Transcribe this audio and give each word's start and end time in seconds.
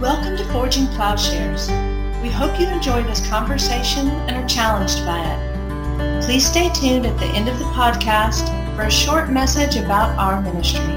Welcome 0.00 0.38
to 0.38 0.44
Forging 0.46 0.86
Plowshares. 0.86 1.68
We 2.22 2.30
hope 2.30 2.58
you 2.58 2.66
enjoy 2.68 3.02
this 3.02 3.20
conversation 3.28 4.08
and 4.08 4.30
are 4.34 4.48
challenged 4.48 5.04
by 5.04 5.20
it. 5.22 6.24
Please 6.24 6.46
stay 6.46 6.70
tuned 6.70 7.04
at 7.04 7.18
the 7.18 7.26
end 7.26 7.50
of 7.50 7.58
the 7.58 7.66
podcast 7.66 8.46
for 8.74 8.84
a 8.84 8.90
short 8.90 9.28
message 9.28 9.76
about 9.76 10.16
our 10.18 10.40
ministry. 10.40 10.94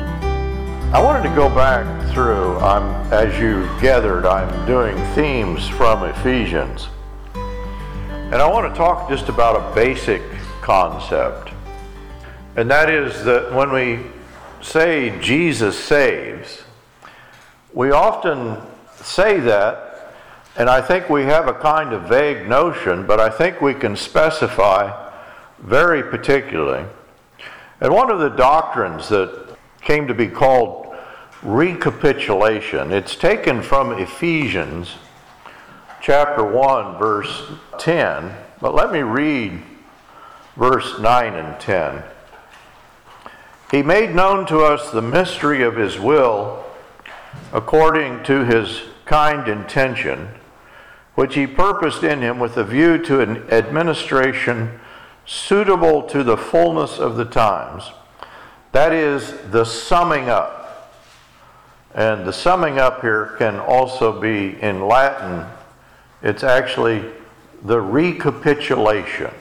I 0.93 1.01
wanted 1.03 1.27
to 1.27 1.35
go 1.35 1.49
back 1.49 2.13
through, 2.13 2.57
I'm, 2.59 2.83
as 3.11 3.37
you 3.41 3.65
gathered, 3.81 4.25
I'm 4.25 4.65
doing 4.65 4.95
themes 5.15 5.67
from 5.67 6.05
Ephesians. 6.05 6.87
And 7.35 8.35
I 8.35 8.49
want 8.49 8.73
to 8.73 8.77
talk 8.77 9.09
just 9.09 9.27
about 9.27 9.57
a 9.57 9.75
basic 9.75 10.21
concept. 10.61 11.51
And 12.55 12.71
that 12.71 12.89
is 12.89 13.25
that 13.25 13.53
when 13.53 13.73
we 13.73 13.99
say 14.61 15.19
Jesus 15.19 15.77
saves, 15.77 16.63
we 17.73 17.91
often 17.91 18.61
say 19.05 19.39
that, 19.41 20.13
and 20.55 20.69
I 20.69 20.81
think 20.81 21.09
we 21.09 21.23
have 21.23 21.47
a 21.47 21.53
kind 21.53 21.93
of 21.93 22.03
vague 22.03 22.47
notion, 22.47 23.05
but 23.05 23.19
I 23.19 23.29
think 23.29 23.61
we 23.61 23.73
can 23.73 23.95
specify 23.95 25.11
very 25.59 26.03
particularly. 26.03 26.85
And 27.81 27.93
one 27.93 28.11
of 28.11 28.19
the 28.19 28.29
doctrines 28.29 29.09
that 29.09 29.57
came 29.81 30.07
to 30.07 30.13
be 30.13 30.27
called 30.27 30.95
recapitulation, 31.41 32.91
it's 32.91 33.15
taken 33.15 33.61
from 33.61 33.91
Ephesians 33.93 34.95
chapter 36.01 36.43
1, 36.43 36.97
verse 36.97 37.51
10, 37.79 38.31
but 38.61 38.75
let 38.75 38.91
me 38.91 38.99
read 38.99 39.61
verse 40.55 40.99
9 40.99 41.33
and 41.33 41.59
10. 41.59 42.03
He 43.71 43.81
made 43.81 44.13
known 44.13 44.45
to 44.47 44.59
us 44.59 44.91
the 44.91 45.01
mystery 45.01 45.63
of 45.63 45.75
his 45.75 45.99
will 45.99 46.63
according 47.51 48.23
to 48.23 48.45
his 48.45 48.81
kind 49.13 49.47
intention, 49.47 50.27
which 51.13 51.35
he 51.35 51.45
purposed 51.45 52.03
in 52.03 52.19
him 52.19 52.39
with 52.39 52.57
a 52.57 52.63
view 52.63 52.97
to 52.97 53.21
an 53.21 53.37
administration 53.51 54.79
suitable 55.23 56.01
to 56.01 56.23
the 56.23 56.35
fullness 56.35 56.97
of 56.97 57.15
the 57.15 57.23
times. 57.23 57.91
That 58.71 58.91
is 58.91 59.37
the 59.51 59.65
summing 59.65 60.29
up. 60.29 60.91
And 61.93 62.25
the 62.25 62.33
summing 62.33 62.79
up 62.79 63.01
here 63.01 63.35
can 63.37 63.59
also 63.59 64.19
be 64.19 64.59
in 64.59 64.87
Latin, 64.87 65.45
it's 66.23 66.43
actually 66.43 67.05
the 67.61 67.81
recapitulation 67.81 69.31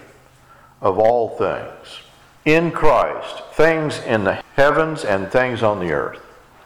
of 0.82 0.98
all 0.98 1.30
things 1.38 2.00
in 2.44 2.72
Christ, 2.72 3.42
things 3.54 4.00
in 4.00 4.24
the 4.24 4.34
heavens 4.54 5.02
and 5.02 5.32
things 5.32 5.62
on 5.62 5.80
the 5.80 5.92
earth. 5.92 6.20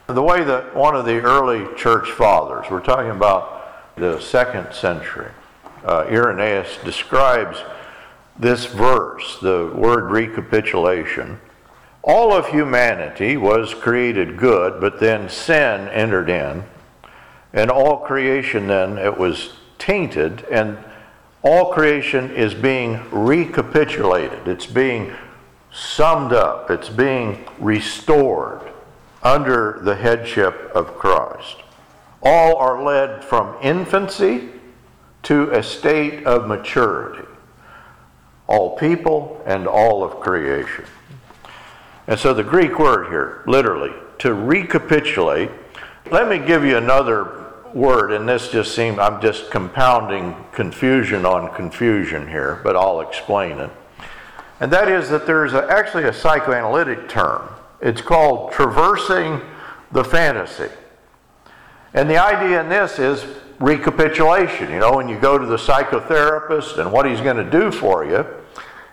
The 0.07 0.23
way 0.23 0.41
that 0.41 0.73
one 0.73 0.95
of 0.95 1.03
the 1.03 1.21
early 1.21 1.67
church 1.75 2.11
fathers, 2.11 2.67
we're 2.71 2.79
talking 2.79 3.11
about 3.11 3.95
the 3.97 4.21
second 4.21 4.71
century, 4.73 5.29
uh, 5.83 6.05
Irenaeus 6.09 6.77
describes 6.85 7.61
this 8.39 8.67
verse, 8.67 9.37
the 9.41 9.69
word 9.75 10.09
recapitulation. 10.09 11.41
All 12.03 12.31
of 12.31 12.47
humanity 12.47 13.35
was 13.35 13.73
created 13.73 14.37
good, 14.37 14.79
but 14.79 15.01
then 15.01 15.27
sin 15.27 15.89
entered 15.89 16.29
in, 16.29 16.63
and 17.51 17.69
all 17.69 17.97
creation 17.97 18.67
then 18.67 18.97
it 18.97 19.17
was 19.17 19.55
tainted, 19.77 20.45
and 20.49 20.77
all 21.41 21.73
creation 21.73 22.31
is 22.33 22.53
being 22.53 23.01
recapitulated. 23.11 24.47
It's 24.47 24.67
being 24.67 25.13
summed 25.69 26.31
up, 26.31 26.71
it's 26.71 26.87
being 26.87 27.45
restored 27.59 28.66
under 29.23 29.79
the 29.83 29.95
headship 29.95 30.71
of 30.73 30.95
Christ. 30.97 31.57
All 32.21 32.55
are 32.57 32.83
led 32.83 33.23
from 33.23 33.55
infancy 33.61 34.49
to 35.23 35.51
a 35.51 35.61
state 35.61 36.25
of 36.25 36.47
maturity. 36.47 37.27
All 38.47 38.77
people 38.77 39.41
and 39.45 39.67
all 39.67 40.03
of 40.03 40.19
creation. 40.19 40.85
And 42.07 42.17
so 42.19 42.33
the 42.33 42.43
Greek 42.43 42.79
word 42.79 43.07
here, 43.07 43.43
literally, 43.45 43.93
to 44.19 44.33
recapitulate, 44.33 45.51
let 46.09 46.29
me 46.29 46.39
give 46.39 46.63
you 46.63 46.77
another 46.77 47.45
word, 47.73 48.11
and 48.13 48.27
this 48.27 48.49
just 48.49 48.73
seems, 48.73 48.97
I'm 48.97 49.21
just 49.21 49.51
compounding 49.51 50.35
confusion 50.53 51.25
on 51.25 51.53
confusion 51.53 52.27
here, 52.27 52.61
but 52.63 52.75
I'll 52.75 53.01
explain 53.01 53.59
it. 53.59 53.69
And 54.59 54.71
that 54.71 54.87
is 54.87 55.09
that 55.09 55.27
there's 55.27 55.53
a, 55.53 55.69
actually 55.69 56.05
a 56.05 56.13
psychoanalytic 56.13 57.09
term. 57.09 57.49
It's 57.81 58.01
called 58.01 58.51
traversing 58.51 59.41
the 59.91 60.03
fantasy. 60.03 60.69
And 61.93 62.09
the 62.09 62.17
idea 62.17 62.61
in 62.61 62.69
this 62.69 62.99
is 62.99 63.25
recapitulation. 63.59 64.71
You 64.71 64.79
know, 64.79 64.95
when 64.95 65.09
you 65.09 65.19
go 65.19 65.37
to 65.37 65.45
the 65.45 65.57
psychotherapist 65.57 66.79
and 66.79 66.91
what 66.91 67.05
he's 67.05 67.21
going 67.21 67.37
to 67.37 67.49
do 67.49 67.71
for 67.71 68.05
you, 68.05 68.25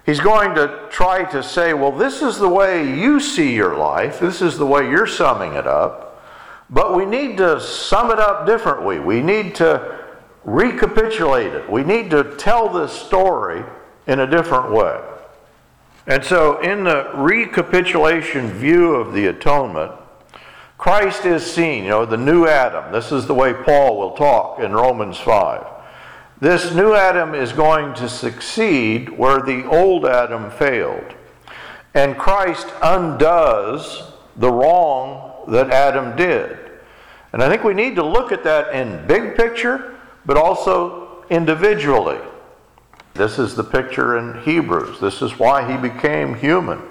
he's 0.06 0.20
going 0.20 0.54
to 0.54 0.86
try 0.90 1.24
to 1.32 1.42
say, 1.42 1.74
well, 1.74 1.92
this 1.92 2.22
is 2.22 2.38
the 2.38 2.48
way 2.48 2.98
you 2.98 3.20
see 3.20 3.54
your 3.54 3.76
life, 3.76 4.20
this 4.20 4.40
is 4.40 4.58
the 4.58 4.66
way 4.66 4.88
you're 4.88 5.06
summing 5.06 5.54
it 5.54 5.66
up. 5.66 6.22
But 6.70 6.96
we 6.96 7.04
need 7.04 7.36
to 7.38 7.60
sum 7.60 8.10
it 8.10 8.18
up 8.18 8.46
differently. 8.46 8.98
We 8.98 9.20
need 9.20 9.54
to 9.56 10.02
recapitulate 10.44 11.52
it. 11.52 11.70
We 11.70 11.84
need 11.84 12.10
to 12.10 12.36
tell 12.36 12.68
this 12.68 12.92
story 12.92 13.64
in 14.06 14.20
a 14.20 14.26
different 14.26 14.72
way. 14.72 15.00
And 16.06 16.22
so, 16.22 16.60
in 16.60 16.84
the 16.84 17.10
recapitulation 17.14 18.48
view 18.48 18.94
of 18.94 19.14
the 19.14 19.26
atonement, 19.26 19.92
Christ 20.76 21.24
is 21.24 21.50
seen, 21.50 21.84
you 21.84 21.90
know, 21.90 22.04
the 22.04 22.18
new 22.18 22.46
Adam. 22.46 22.92
This 22.92 23.10
is 23.10 23.26
the 23.26 23.32
way 23.32 23.54
Paul 23.54 23.98
will 23.98 24.10
talk 24.12 24.60
in 24.60 24.72
Romans 24.72 25.18
5. 25.18 25.64
This 26.40 26.74
new 26.74 26.94
Adam 26.94 27.34
is 27.34 27.52
going 27.52 27.94
to 27.94 28.08
succeed 28.08 29.08
where 29.08 29.40
the 29.40 29.64
old 29.66 30.04
Adam 30.04 30.50
failed. 30.50 31.14
And 31.94 32.18
Christ 32.18 32.66
undoes 32.82 34.12
the 34.36 34.50
wrong 34.50 35.44
that 35.48 35.70
Adam 35.70 36.16
did. 36.16 36.58
And 37.32 37.42
I 37.42 37.48
think 37.48 37.64
we 37.64 37.72
need 37.72 37.94
to 37.94 38.04
look 38.04 38.30
at 38.30 38.44
that 38.44 38.74
in 38.74 39.06
big 39.06 39.36
picture, 39.36 39.94
but 40.26 40.36
also 40.36 41.24
individually. 41.30 42.18
This 43.14 43.38
is 43.38 43.54
the 43.54 43.62
picture 43.62 44.18
in 44.18 44.42
Hebrews. 44.42 44.98
This 45.00 45.22
is 45.22 45.38
why 45.38 45.70
he 45.70 45.76
became 45.76 46.34
human. 46.34 46.82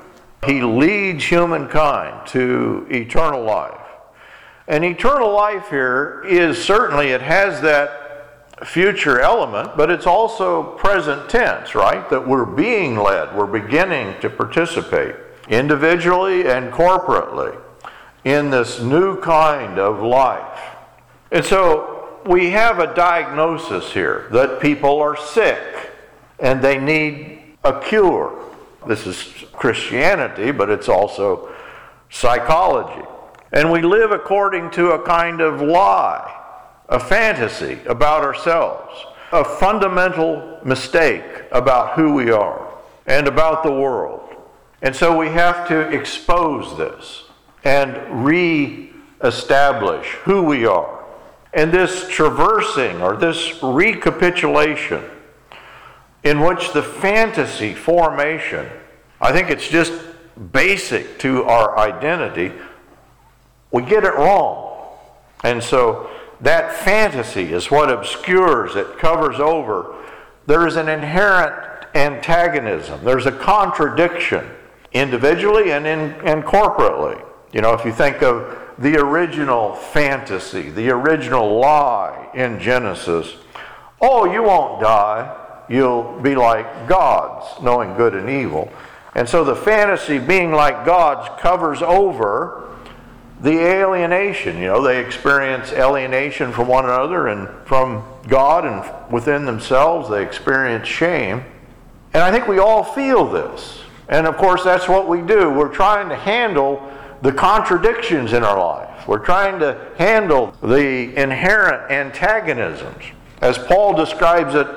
He 0.46 0.62
leads 0.62 1.26
humankind 1.26 2.28
to 2.28 2.88
eternal 2.90 3.44
life. 3.44 3.80
And 4.68 4.86
eternal 4.86 5.34
life 5.34 5.70
here 5.70 6.24
is 6.26 6.64
certainly, 6.64 7.10
it 7.10 7.22
has 7.22 7.62
that 7.62 8.66
future 8.66 9.20
element, 9.20 9.76
but 9.76 9.92
it's 9.92 10.08
also 10.08 10.64
present 10.78 11.30
tense, 11.30 11.76
right? 11.76 12.10
That 12.10 12.26
we're 12.26 12.46
being 12.46 12.96
led, 12.96 13.36
we're 13.36 13.46
beginning 13.46 14.20
to 14.22 14.30
participate 14.30 15.16
individually 15.50 16.48
and 16.48 16.72
corporately 16.72 17.60
in 18.24 18.50
this 18.50 18.80
new 18.80 19.20
kind 19.20 19.78
of 19.78 20.02
life. 20.02 20.78
And 21.32 21.44
so 21.44 22.22
we 22.26 22.52
have 22.52 22.80
a 22.80 22.94
diagnosis 22.96 23.92
here 23.92 24.30
that 24.32 24.62
people 24.62 25.02
are 25.02 25.18
sick 25.18 25.93
and 26.40 26.62
they 26.62 26.78
need 26.78 27.42
a 27.64 27.80
cure. 27.80 28.40
This 28.88 29.08
is 29.08 29.24
Christianity, 29.54 30.52
but 30.52 30.70
it's 30.70 30.90
also 30.90 31.54
psychology. 32.10 33.08
And 33.52 33.72
we 33.72 33.82
live 33.82 34.12
according 34.12 34.72
to 34.72 34.92
a 34.92 35.06
kind 35.06 35.42
of 35.42 35.62
lie, 35.62 36.42
a 36.90 37.00
fantasy 37.00 37.80
about 37.86 38.24
ourselves, 38.24 39.06
a 39.32 39.44
fundamental 39.44 40.60
mistake 40.64 41.24
about 41.52 41.94
who 41.94 42.14
we 42.14 42.32
are 42.32 42.74
and 43.06 43.28
about 43.28 43.64
the 43.64 43.72
world. 43.72 44.22
And 44.82 44.96
so 44.96 45.18
we 45.18 45.28
have 45.28 45.68
to 45.70 45.80
expose 45.90 46.78
this 46.78 47.24
and 47.64 48.26
re 48.26 48.92
establish 49.24 50.06
who 50.24 50.44
we 50.44 50.66
are. 50.66 51.04
And 51.54 51.72
this 51.72 52.08
traversing 52.10 53.02
or 53.02 53.16
this 53.16 53.62
recapitulation, 53.62 55.04
in 56.24 56.40
which 56.40 56.72
the 56.72 56.82
fantasy 56.82 57.74
formation, 57.74 58.68
I 59.20 59.32
think 59.32 59.50
it's 59.50 59.68
just 59.68 59.94
basic 60.52 61.20
to 61.20 61.44
our 61.44 61.78
identity, 61.78 62.54
we 63.72 63.84
get 63.84 64.04
it 64.04 64.14
wrong. 64.16 64.72
And 65.44 65.62
so 65.62 66.10
that 66.42 66.74
fantasy 66.74 67.54
is 67.54 67.70
what 67.70 67.92
obscures, 67.92 68.76
it 68.76 68.98
covers 68.98 69.40
over. 69.40 69.96
There 70.46 70.68
is 70.68 70.76
an 70.76 70.90
inherent 70.90 71.54
antagonism, 71.96 73.04
there's 73.04 73.26
a 73.26 73.32
contradiction 73.32 74.50
individually 74.94 75.72
and, 75.72 75.86
in, 75.86 76.00
and 76.26 76.44
corporately. 76.44 77.24
You 77.52 77.62
know, 77.62 77.74
if 77.74 77.86
you 77.86 77.92
think 77.92 78.24
of 78.24 78.60
the 78.80 78.98
original 78.98 79.76
fantasy, 79.76 80.70
the 80.70 80.90
original 80.90 81.60
lie 81.60 82.30
in 82.34 82.60
Genesis, 82.60 83.36
oh, 84.02 84.32
you 84.32 84.44
won't 84.44 84.82
die. 84.82 85.43
You'll 85.70 86.20
be 86.22 86.36
like 86.36 86.88
gods, 86.88 87.62
knowing 87.62 87.96
good 87.96 88.16
and 88.16 88.30
evil. 88.30 88.72
And 89.16 89.28
so 89.28 89.44
the 89.44 89.56
fantasy, 89.56 90.20
being 90.20 90.52
like 90.52 90.86
gods, 90.86 91.30
covers 91.42 91.82
over 91.82 92.76
the 93.42 93.60
alienation. 93.60 94.58
You 94.58 94.68
know, 94.68 94.82
they 94.82 95.04
experience 95.04 95.72
alienation 95.72 96.52
from 96.52 96.68
one 96.68 96.86
another 96.86 97.28
and 97.28 97.50
from 97.68 98.04
God 98.28 98.66
and 98.66 99.12
within 99.12 99.46
themselves. 99.46 100.10
They 100.10 100.24
experience 100.24 100.88
shame. 100.88 101.44
And 102.14 102.24
I 102.24 102.32
think 102.32 102.48
we 102.48 102.60
all 102.60 102.84
feel 102.84 103.26
this. 103.26 103.82
And 104.10 104.28
of 104.28 104.38
course, 104.38 104.64
that's 104.64 104.88
what 104.88 105.08
we 105.08 105.22
do. 105.22 105.50
We're 105.50 105.74
trying 105.74 106.10
to 106.10 106.16
handle 106.16 106.92
the 107.22 107.32
contradictions 107.32 108.34
in 108.34 108.44
our 108.44 108.60
life. 108.60 109.08
We're 109.08 109.24
trying 109.24 109.60
to 109.60 109.90
handle 109.98 110.54
the 110.62 111.16
inherent 111.16 111.92
antagonisms. 111.92 113.04
As 113.42 113.58
Paul 113.58 113.94
describes 113.94 114.56
it, 114.56 114.68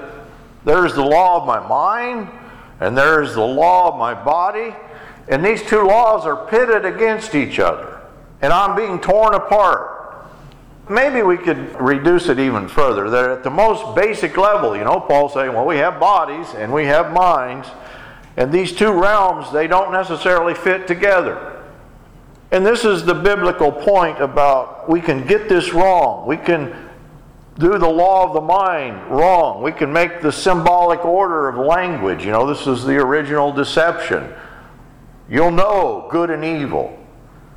there's 0.67 0.95
the 0.95 1.05
law 1.05 1.41
of 1.41 1.47
my 1.47 1.67
mind 1.67 2.29
and 2.81 2.99
there's 2.99 3.35
the 3.35 3.41
law 3.41 3.89
of 3.89 3.99
my 3.99 4.13
body. 4.13 4.75
And 5.29 5.45
these 5.45 5.63
two 5.63 5.83
laws 5.83 6.27
are 6.27 6.47
pitted 6.49 6.85
against 6.85 7.37
each 7.37 7.61
other. 7.61 8.01
And 8.43 8.53
I'm 8.53 8.77
being 8.77 9.01
torn 9.01 9.35
apart. 9.35 10.27
Maybe 10.91 11.23
we 11.23 11.37
could 11.37 11.81
reduce 11.81 12.29
it 12.29 12.41
even 12.41 12.69
further. 12.69 13.09
That 13.11 13.31
at 13.31 13.45
the 13.45 13.51
most 13.51 13.95
basic 13.95 14.37
level, 14.37 14.77
you 14.77 14.85
know, 14.85 14.99
Paul's 15.01 15.35
saying, 15.35 15.53
well, 15.53 15.67
we 15.67 15.77
have 15.77 16.01
bodies 16.01 16.49
and 16.55 16.73
we 16.73 16.85
have 16.87 17.13
minds. 17.13 17.69
And 18.37 18.53
these 18.53 18.73
two 18.73 18.93
realms, 18.93 19.53
they 19.53 19.69
don't 19.69 19.93
necessarily 19.93 20.55
fit 20.55 20.89
together. 20.89 21.63
And 22.51 22.67
this 22.67 22.85
is 22.85 23.05
the 23.05 23.15
biblical 23.15 23.71
point 23.71 24.21
about 24.21 24.89
we 24.89 25.01
can 25.01 25.27
get 25.27 25.49
this 25.49 25.73
wrong. 25.73 26.27
We 26.27 26.37
can 26.37 26.86
do 27.59 27.79
the 27.79 27.89
law 27.89 28.27
of 28.27 28.35
the 28.35 28.41
mind 28.41 29.11
wrong. 29.11 29.63
We 29.63 29.73
can 29.73 29.93
make 29.93 30.21
the 30.21 30.33
symbolic 30.33 31.05
order 31.05 31.49
of 31.49 31.57
language. 31.57 32.25
You 32.25 32.33
know, 32.33 32.47
this 32.47 32.67
is 32.67 32.85
the 32.85 32.97
original 32.97 33.53
deception. 33.53 34.33
You'll 35.29 35.51
know 35.51 36.09
good 36.11 36.31
and 36.31 36.45
evil. 36.45 36.99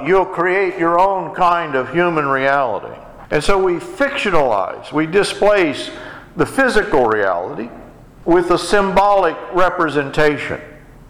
You'll 0.06 0.26
create 0.26 0.78
your 0.78 1.00
own 1.00 1.36
kind 1.36 1.76
of 1.76 1.92
human 1.92 2.26
reality. 2.28 2.98
And 3.32 3.44
so 3.44 3.62
we 3.62 3.74
fictionalize, 3.74 4.92
we 4.92 5.06
displace 5.06 5.92
the 6.36 6.46
physical 6.46 7.06
reality 7.06 7.70
with 8.26 8.52
a 8.52 8.58
symbolic 8.58 9.36
representation 9.54 10.62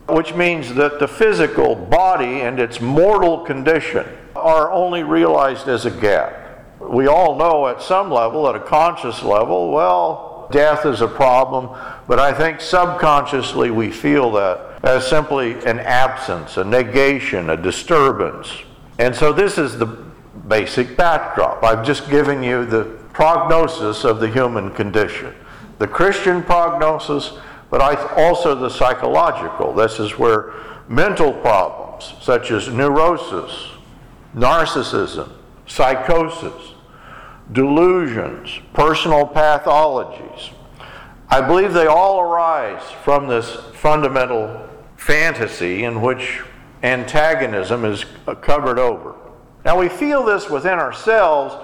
which 0.10 0.34
means 0.34 0.74
that 0.76 1.00
the 1.00 1.08
physical 1.08 1.76
body 1.76 2.42
and 2.42 2.60
its 2.60 2.82
mortal 2.82 3.40
condition 3.40 4.06
are 4.36 4.72
only 4.72 5.04
realized 5.04 5.68
as 5.68 5.86
a 5.86 5.92
gap. 5.92 6.49
We 6.80 7.08
all 7.08 7.36
know 7.36 7.68
at 7.68 7.82
some 7.82 8.10
level, 8.12 8.48
at 8.48 8.56
a 8.56 8.60
conscious 8.60 9.22
level, 9.22 9.72
well, 9.72 10.48
death 10.52 10.86
is 10.86 11.02
a 11.02 11.08
problem, 11.08 11.70
but 12.08 12.20
I 12.20 12.34
think 12.34 12.62
subconsciously 12.62 13.72
we 13.72 13.92
feel 13.92 14.32
that 14.32 14.84
as 14.84 15.08
simply 15.08 15.54
an 15.66 15.80
absence, 15.80 16.58
a 16.58 16.64
negation, 16.64 17.50
a 17.50 17.58
disturbance. 17.58 18.50
And 18.98 19.16
so 19.16 19.34
this 19.34 19.58
is 19.58 19.78
the 19.78 19.86
basic 20.48 20.96
backdrop. 20.96 21.64
I've 21.64 21.86
just 21.86 22.10
given 22.10 22.42
you 22.42 22.66
the 22.66 22.86
prognosis 23.14 24.06
of 24.06 24.20
the 24.20 24.30
human 24.30 24.72
condition. 24.72 25.36
The 25.78 25.88
Christian 25.88 26.44
prognosis 26.44 27.34
but 27.70 27.82
also 28.18 28.56
the 28.56 28.70
psychological. 28.70 29.74
This 29.74 30.00
is 30.00 30.18
where 30.18 30.54
mental 30.88 31.34
problems 31.34 32.14
such 32.22 32.52
as 32.52 32.68
neurosis, 32.70 33.70
narcissism, 34.36 35.32
psychosis, 35.70 36.74
delusions, 37.54 38.60
personal 38.74 39.26
pathologies, 39.26 40.52
I 41.30 41.40
believe 41.40 41.74
they 41.74 41.88
all 41.88 42.20
arise 42.20 42.84
from 43.04 43.28
this 43.28 43.56
fundamental 43.74 44.68
fantasy 44.98 45.86
in 45.86 46.02
which 46.02 46.42
antagonism 46.84 47.86
is 47.86 48.04
covered 48.42 48.80
over. 48.80 49.16
Now, 49.64 49.80
we 49.80 49.88
feel 49.88 50.26
this 50.26 50.50
within 50.50 50.80
ourselves 50.80 51.56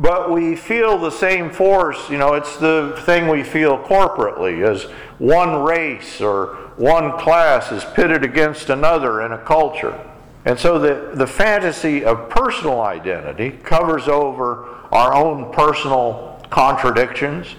but 0.00 0.30
we 0.30 0.56
feel 0.56 0.96
the 0.96 1.10
same 1.10 1.50
force. 1.50 2.08
You 2.08 2.16
know, 2.16 2.32
it's 2.32 2.56
the 2.56 2.98
thing 3.04 3.28
we 3.28 3.44
feel 3.44 3.78
corporately 3.78 4.66
as 4.66 4.84
one 5.18 5.62
race 5.62 6.22
or 6.22 6.70
one 6.78 7.18
class 7.18 7.70
is 7.70 7.84
pitted 7.84 8.24
against 8.24 8.70
another 8.70 9.20
in 9.20 9.32
a 9.32 9.38
culture. 9.38 10.09
And 10.50 10.58
so 10.58 10.80
the, 10.80 11.12
the 11.14 11.28
fantasy 11.28 12.04
of 12.04 12.28
personal 12.28 12.80
identity 12.80 13.52
covers 13.52 14.08
over 14.08 14.66
our 14.90 15.14
own 15.14 15.52
personal 15.52 16.44
contradictions, 16.50 17.54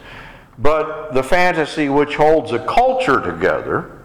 but 0.59 1.13
the 1.13 1.23
fantasy 1.23 1.87
which 1.87 2.15
holds 2.15 2.51
a 2.51 2.59
culture 2.59 3.21
together, 3.21 3.97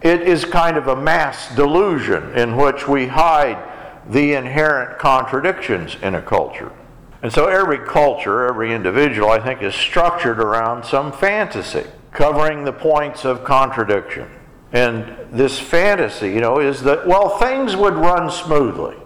it 0.00 0.22
is 0.22 0.46
kind 0.46 0.78
of 0.78 0.88
a 0.88 0.96
mass 0.96 1.54
delusion 1.54 2.32
in 2.38 2.56
which 2.56 2.88
we 2.88 3.06
hide 3.06 3.62
the 4.08 4.32
inherent 4.32 4.98
contradictions 4.98 5.98
in 6.00 6.14
a 6.14 6.22
culture. 6.22 6.72
And 7.20 7.30
so 7.30 7.48
every 7.48 7.80
culture, 7.86 8.46
every 8.46 8.72
individual, 8.72 9.28
I 9.28 9.40
think, 9.40 9.60
is 9.60 9.74
structured 9.74 10.40
around 10.40 10.86
some 10.86 11.12
fantasy 11.12 11.84
covering 12.12 12.64
the 12.64 12.72
points 12.72 13.26
of 13.26 13.44
contradiction. 13.44 14.39
And 14.72 15.16
this 15.32 15.58
fantasy, 15.58 16.28
you 16.28 16.40
know, 16.40 16.60
is 16.60 16.82
that, 16.82 17.06
well, 17.06 17.38
things 17.38 17.76
would 17.76 17.94
run 17.94 18.30
smoothly. 18.30 18.96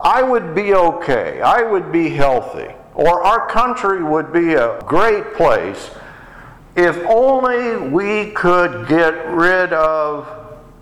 I 0.00 0.22
would 0.22 0.54
be 0.54 0.74
okay. 0.74 1.40
I 1.40 1.62
would 1.62 1.90
be 1.90 2.10
healthy. 2.10 2.72
Or 2.94 3.22
our 3.22 3.48
country 3.48 4.04
would 4.04 4.32
be 4.32 4.54
a 4.54 4.80
great 4.82 5.34
place 5.34 5.90
if 6.76 6.96
only 7.06 7.88
we 7.88 8.30
could 8.32 8.88
get 8.88 9.28
rid 9.28 9.72
of 9.72 10.26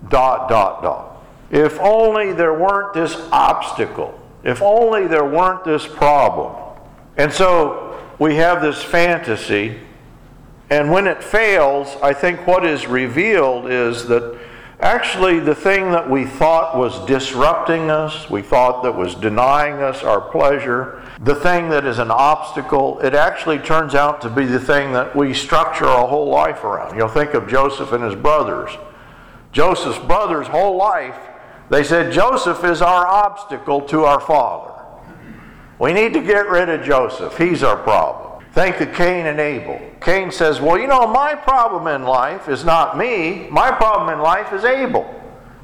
dot, 0.09 0.49
dot, 0.49 0.83
dot. 0.83 1.23
If 1.49 1.79
only 1.79 2.33
there 2.33 2.53
weren't 2.53 2.93
this 2.93 3.15
obstacle 3.31 4.19
if 4.43 4.61
only 4.61 5.07
there 5.07 5.25
weren't 5.25 5.63
this 5.63 5.87
problem. 5.87 6.53
And 7.17 7.31
so 7.31 7.99
we 8.19 8.35
have 8.35 8.61
this 8.61 8.83
fantasy, 8.83 9.79
and 10.73 10.89
when 10.89 11.05
it 11.05 11.23
fails, 11.23 11.95
I 12.01 12.13
think 12.13 12.47
what 12.47 12.65
is 12.65 12.87
revealed 12.87 13.69
is 13.69 14.07
that 14.07 14.39
actually 14.79 15.39
the 15.39 15.53
thing 15.53 15.91
that 15.91 16.09
we 16.09 16.25
thought 16.25 16.75
was 16.75 17.05
disrupting 17.05 17.91
us, 17.91 18.27
we 18.27 18.41
thought 18.41 18.81
that 18.81 18.95
was 18.95 19.13
denying 19.13 19.83
us 19.83 20.01
our 20.01 20.19
pleasure, 20.19 21.03
the 21.21 21.35
thing 21.35 21.69
that 21.69 21.85
is 21.85 21.99
an 21.99 22.09
obstacle, 22.09 22.99
it 23.01 23.13
actually 23.13 23.59
turns 23.59 23.93
out 23.93 24.19
to 24.21 24.29
be 24.31 24.45
the 24.45 24.59
thing 24.59 24.93
that 24.93 25.15
we 25.15 25.31
structure 25.33 25.85
our 25.85 26.07
whole 26.07 26.29
life 26.29 26.63
around. 26.63 26.97
You'll 26.97 27.07
think 27.07 27.35
of 27.35 27.47
Joseph 27.47 27.91
and 27.91 28.03
his 28.03 28.15
brothers. 28.15 28.71
Joseph's 29.51 29.99
brothers' 29.99 30.47
whole 30.47 30.75
life 30.75 31.19
they 31.69 31.83
said, 31.83 32.11
Joseph 32.11 32.63
is 32.63 32.81
our 32.81 33.07
obstacle 33.07 33.81
to 33.81 34.05
our 34.05 34.19
father. 34.19 34.73
We 35.79 35.93
need 35.93 36.13
to 36.13 36.21
get 36.21 36.47
rid 36.47 36.69
of 36.69 36.83
Joseph. 36.83 37.37
He's 37.37 37.63
our 37.63 37.77
problem. 37.77 38.32
Think 38.53 38.79
of 38.81 38.93
Cain 38.93 39.25
and 39.25 39.39
Abel. 39.39 39.81
Cain 39.99 40.31
says, 40.31 40.61
Well, 40.61 40.77
you 40.77 40.85
know, 40.85 41.07
my 41.07 41.33
problem 41.33 41.87
in 41.87 42.03
life 42.03 42.47
is 42.47 42.63
not 42.63 42.97
me. 42.97 43.47
My 43.49 43.71
problem 43.71 44.13
in 44.13 44.19
life 44.21 44.53
is 44.53 44.63
Abel. 44.63 45.09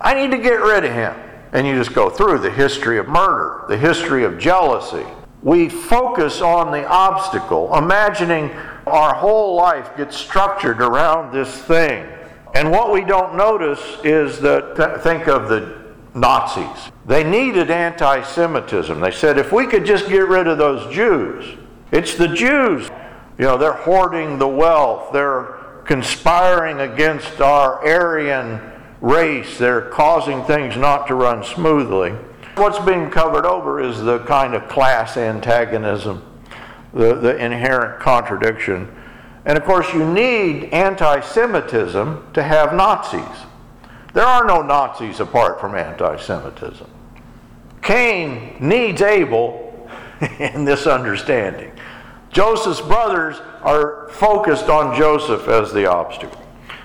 I 0.01 0.15
need 0.15 0.31
to 0.31 0.39
get 0.39 0.59
rid 0.61 0.83
of 0.83 0.91
him. 0.91 1.13
And 1.53 1.67
you 1.67 1.75
just 1.75 1.93
go 1.93 2.09
through 2.09 2.39
the 2.39 2.49
history 2.49 2.97
of 2.97 3.07
murder, 3.07 3.65
the 3.67 3.77
history 3.77 4.23
of 4.23 4.39
jealousy. 4.39 5.05
We 5.43 5.69
focus 5.69 6.41
on 6.41 6.71
the 6.71 6.85
obstacle, 6.87 7.75
imagining 7.75 8.51
our 8.87 9.13
whole 9.13 9.55
life 9.55 9.95
gets 9.95 10.17
structured 10.17 10.81
around 10.81 11.31
this 11.31 11.55
thing. 11.63 12.07
And 12.55 12.71
what 12.71 12.91
we 12.91 13.01
don't 13.01 13.35
notice 13.35 13.79
is 14.03 14.39
that, 14.39 15.01
think 15.03 15.27
of 15.27 15.47
the 15.47 15.93
Nazis. 16.15 16.91
They 17.05 17.23
needed 17.23 17.69
anti 17.69 18.23
Semitism. 18.23 18.99
They 18.99 19.11
said, 19.11 19.37
if 19.37 19.51
we 19.51 19.67
could 19.67 19.85
just 19.85 20.09
get 20.09 20.27
rid 20.27 20.47
of 20.47 20.57
those 20.57 20.91
Jews, 20.93 21.55
it's 21.91 22.15
the 22.15 22.27
Jews. 22.27 22.89
You 23.37 23.45
know, 23.45 23.57
they're 23.57 23.73
hoarding 23.73 24.37
the 24.37 24.47
wealth, 24.47 25.13
they're 25.13 25.59
conspiring 25.85 26.81
against 26.81 27.39
our 27.41 27.85
Aryan 27.85 28.61
race, 29.01 29.57
they're 29.57 29.89
causing 29.89 30.43
things 30.43 30.75
not 30.75 31.07
to 31.07 31.15
run 31.15 31.43
smoothly. 31.43 32.11
What's 32.55 32.79
being 32.79 33.09
covered 33.09 33.45
over 33.45 33.79
is 33.79 34.01
the 34.01 34.19
kind 34.19 34.53
of 34.53 34.67
class 34.67 35.15
antagonism, 35.15 36.21
the, 36.93 37.15
the 37.15 37.37
inherent 37.37 38.01
contradiction. 38.01 38.93
And 39.45 39.57
of 39.57 39.63
course, 39.63 39.93
you 39.93 40.05
need 40.05 40.65
anti 40.65 41.21
Semitism 41.21 42.33
to 42.33 42.43
have 42.43 42.73
Nazis. 42.73 43.45
There 44.13 44.25
are 44.25 44.43
no 44.45 44.61
Nazis 44.61 45.21
apart 45.21 45.61
from 45.61 45.75
anti 45.75 46.17
Semitism. 46.17 46.89
Cain 47.81 48.57
needs 48.59 49.01
Abel 49.01 49.89
in 50.39 50.65
this 50.65 50.85
understanding. 50.85 51.71
Joseph's 52.29 52.81
brothers 52.81 53.37
are 53.63 54.09
focused 54.09 54.69
on 54.69 54.95
Joseph 54.95 55.47
as 55.47 55.73
the 55.73 55.89
obstacle. 55.89 56.41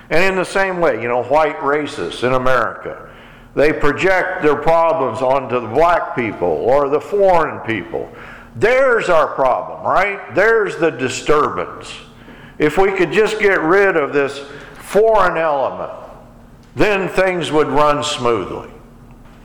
And 0.09 0.23
in 0.23 0.35
the 0.35 0.45
same 0.45 0.79
way, 0.79 1.01
you 1.01 1.07
know, 1.07 1.23
white 1.23 1.57
racists 1.57 2.23
in 2.23 2.33
America, 2.33 3.09
they 3.55 3.71
project 3.71 4.43
their 4.43 4.55
problems 4.55 5.21
onto 5.21 5.59
the 5.59 5.67
black 5.67 6.15
people 6.15 6.47
or 6.47 6.89
the 6.89 6.99
foreign 6.99 7.59
people. 7.61 8.11
There's 8.55 9.09
our 9.09 9.27
problem, 9.27 9.85
right? 9.85 10.33
There's 10.35 10.77
the 10.77 10.91
disturbance. 10.91 11.93
If 12.57 12.77
we 12.77 12.91
could 12.91 13.11
just 13.11 13.39
get 13.39 13.61
rid 13.61 13.97
of 13.97 14.13
this 14.13 14.39
foreign 14.75 15.37
element, 15.37 15.91
then 16.75 17.09
things 17.09 17.51
would 17.51 17.67
run 17.67 18.03
smoothly. 18.03 18.69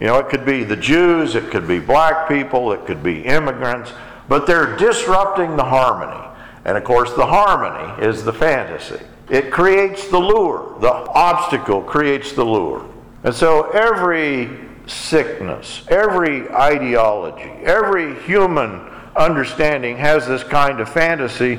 You 0.01 0.07
know, 0.07 0.19
it 0.19 0.29
could 0.29 0.47
be 0.47 0.65
the 0.65 0.77
Jews, 0.77 1.35
it 1.35 1.51
could 1.51 1.69
be 1.69 1.79
black 1.79 2.29
people, 2.29 2.73
it 2.73 2.87
could 2.87 3.03
be 3.03 3.23
immigrants, 3.23 3.93
but 4.31 4.47
they're 4.47 4.77
disrupting 4.77 5.57
the 5.57 5.65
harmony. 5.65 6.25
And 6.65 6.79
of 6.79 6.85
course, 6.85 7.13
the 7.15 7.27
harmony 7.27 8.07
is 8.07 8.23
the 8.23 8.33
fantasy. 8.33 9.05
It 9.29 9.51
creates 9.51 10.07
the 10.07 10.21
lure. 10.21 10.77
The 10.81 10.93
obstacle 10.93 11.83
creates 11.83 12.33
the 12.33 12.45
lure. 12.45 12.89
And 13.25 13.35
so 13.35 13.71
every 13.71 14.49
sickness, 14.87 15.83
every 15.89 16.49
ideology, 16.49 17.51
every 17.65 18.15
human 18.21 18.79
understanding 19.17 19.97
has 19.97 20.29
this 20.29 20.45
kind 20.45 20.79
of 20.79 20.89
fantasy 20.89 21.59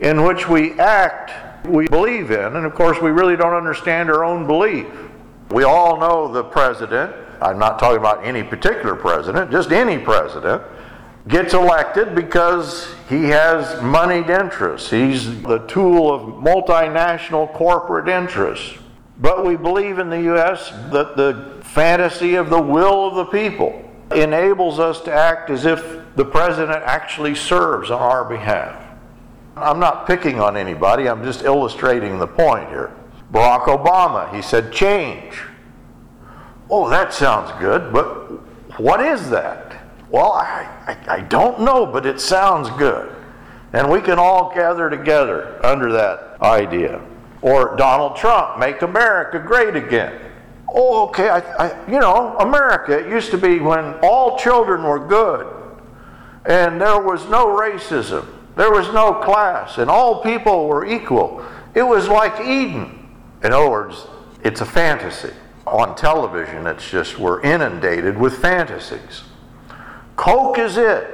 in 0.00 0.22
which 0.22 0.46
we 0.46 0.78
act, 0.78 1.66
we 1.66 1.88
believe 1.88 2.32
in, 2.32 2.56
and 2.56 2.66
of 2.66 2.74
course, 2.74 3.00
we 3.00 3.10
really 3.10 3.36
don't 3.36 3.54
understand 3.54 4.10
our 4.10 4.24
own 4.24 4.46
belief. 4.46 4.86
We 5.52 5.64
all 5.64 5.98
know 5.98 6.30
the 6.30 6.44
president, 6.44 7.14
I'm 7.40 7.58
not 7.58 7.78
talking 7.78 7.98
about 7.98 8.22
any 8.24 8.42
particular 8.42 8.94
president, 8.94 9.50
just 9.50 9.72
any 9.72 9.96
president, 9.96 10.62
gets 11.28 11.54
elected 11.54 12.14
because 12.14 12.94
he 13.08 13.24
has 13.24 13.82
moneyed 13.82 14.30
interests. 14.30 14.90
He's 14.90 15.42
the 15.42 15.58
tool 15.66 16.12
of 16.12 16.22
multinational 16.42 17.52
corporate 17.52 18.08
interests. 18.08 18.78
But 19.18 19.44
we 19.44 19.56
believe 19.56 19.98
in 19.98 20.08
the 20.08 20.22
U.S. 20.22 20.70
that 20.90 21.16
the 21.16 21.60
fantasy 21.62 22.36
of 22.36 22.48
the 22.48 22.60
will 22.60 23.08
of 23.08 23.14
the 23.16 23.26
people 23.26 23.86
enables 24.12 24.78
us 24.78 25.00
to 25.02 25.12
act 25.12 25.50
as 25.50 25.66
if 25.66 26.00
the 26.16 26.24
president 26.24 26.82
actually 26.84 27.34
serves 27.34 27.90
on 27.90 28.00
our 28.00 28.24
behalf. 28.24 28.86
I'm 29.56 29.78
not 29.78 30.06
picking 30.06 30.40
on 30.40 30.56
anybody, 30.56 31.08
I'm 31.08 31.22
just 31.22 31.42
illustrating 31.42 32.18
the 32.18 32.26
point 32.26 32.68
here. 32.70 32.94
Barack 33.32 33.64
Obama, 33.66 34.34
he 34.34 34.42
said, 34.42 34.72
change. 34.72 35.42
Oh, 36.70 36.88
that 36.88 37.12
sounds 37.12 37.52
good, 37.60 37.92
but 37.92 38.08
what 38.80 39.04
is 39.04 39.28
that? 39.30 39.79
Well, 40.10 40.32
I, 40.32 40.68
I, 40.86 41.14
I, 41.16 41.20
don't 41.20 41.60
know, 41.60 41.86
but 41.86 42.04
it 42.04 42.20
sounds 42.20 42.68
good. 42.70 43.14
And 43.72 43.90
we 43.90 44.00
can 44.00 44.18
all 44.18 44.52
gather 44.52 44.90
together 44.90 45.64
under 45.64 45.92
that 45.92 46.40
idea. 46.42 47.00
Or 47.42 47.76
Donald 47.76 48.16
Trump, 48.16 48.58
make 48.58 48.82
America 48.82 49.38
great 49.38 49.76
again. 49.76 50.20
Oh, 50.68 51.08
okay, 51.08 51.28
I, 51.28 51.38
I, 51.38 51.90
you 51.90 52.00
know, 52.00 52.36
America, 52.38 52.98
it 52.98 53.08
used 53.10 53.30
to 53.30 53.38
be 53.38 53.60
when 53.60 53.94
all 54.02 54.38
children 54.38 54.82
were 54.82 54.98
good 54.98 55.60
and 56.44 56.80
there 56.80 57.00
was 57.00 57.26
no 57.28 57.46
racism, 57.46 58.26
there 58.56 58.72
was 58.72 58.92
no 58.92 59.14
class, 59.14 59.78
and 59.78 59.90
all 59.90 60.22
people 60.22 60.68
were 60.68 60.86
equal. 60.86 61.44
It 61.74 61.82
was 61.82 62.08
like 62.08 62.40
Eden. 62.40 63.08
In 63.42 63.52
other 63.52 63.70
words, 63.70 64.06
it's 64.42 64.60
a 64.60 64.66
fantasy. 64.66 65.32
On 65.66 65.94
television, 65.94 66.66
it's 66.66 66.90
just 66.90 67.18
we're 67.18 67.40
inundated 67.42 68.18
with 68.18 68.38
fantasies. 68.38 69.22
Coke 70.20 70.58
is 70.58 70.76
it. 70.76 71.08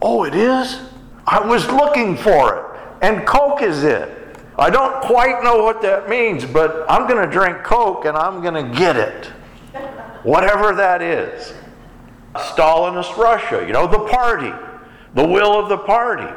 Oh, 0.00 0.24
it 0.24 0.34
is? 0.34 0.80
I 1.26 1.46
was 1.46 1.66
looking 1.66 2.16
for 2.16 2.56
it. 2.56 2.80
And 3.02 3.26
Coke 3.26 3.60
is 3.60 3.84
it. 3.84 4.38
I 4.58 4.70
don't 4.70 5.02
quite 5.02 5.44
know 5.44 5.62
what 5.62 5.82
that 5.82 6.08
means, 6.08 6.46
but 6.46 6.86
I'm 6.88 7.06
going 7.06 7.22
to 7.22 7.30
drink 7.30 7.62
Coke 7.62 8.06
and 8.06 8.16
I'm 8.16 8.40
going 8.40 8.54
to 8.54 8.78
get 8.78 8.96
it. 8.96 9.26
Whatever 10.22 10.74
that 10.76 11.02
is. 11.02 11.52
Stalinist 12.34 13.18
Russia, 13.18 13.66
you 13.66 13.74
know, 13.74 13.86
the 13.86 14.08
party, 14.08 14.50
the 15.12 15.26
will 15.26 15.60
of 15.60 15.68
the 15.68 15.76
party. 15.76 16.34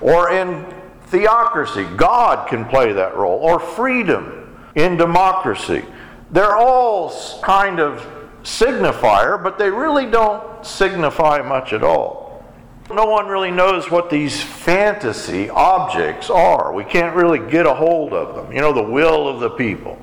Or 0.00 0.30
in 0.30 0.64
theocracy, 1.06 1.86
God 1.96 2.48
can 2.48 2.64
play 2.66 2.92
that 2.92 3.16
role. 3.16 3.40
Or 3.40 3.58
freedom 3.58 4.56
in 4.76 4.96
democracy. 4.96 5.84
They're 6.30 6.54
all 6.54 7.40
kind 7.42 7.80
of 7.80 8.06
signifier, 8.46 9.42
but 9.42 9.58
they 9.58 9.70
really 9.70 10.06
don't 10.06 10.64
signify 10.64 11.42
much 11.42 11.72
at 11.72 11.82
all. 11.82 12.44
No 12.88 13.04
one 13.06 13.26
really 13.26 13.50
knows 13.50 13.90
what 13.90 14.08
these 14.08 14.40
fantasy 14.40 15.50
objects 15.50 16.30
are. 16.30 16.72
We 16.72 16.84
can't 16.84 17.16
really 17.16 17.40
get 17.50 17.66
a 17.66 17.74
hold 17.74 18.12
of 18.12 18.36
them. 18.36 18.52
You 18.52 18.60
know, 18.60 18.72
the 18.72 18.82
will 18.82 19.26
of 19.26 19.40
the 19.40 19.50
people. 19.50 20.00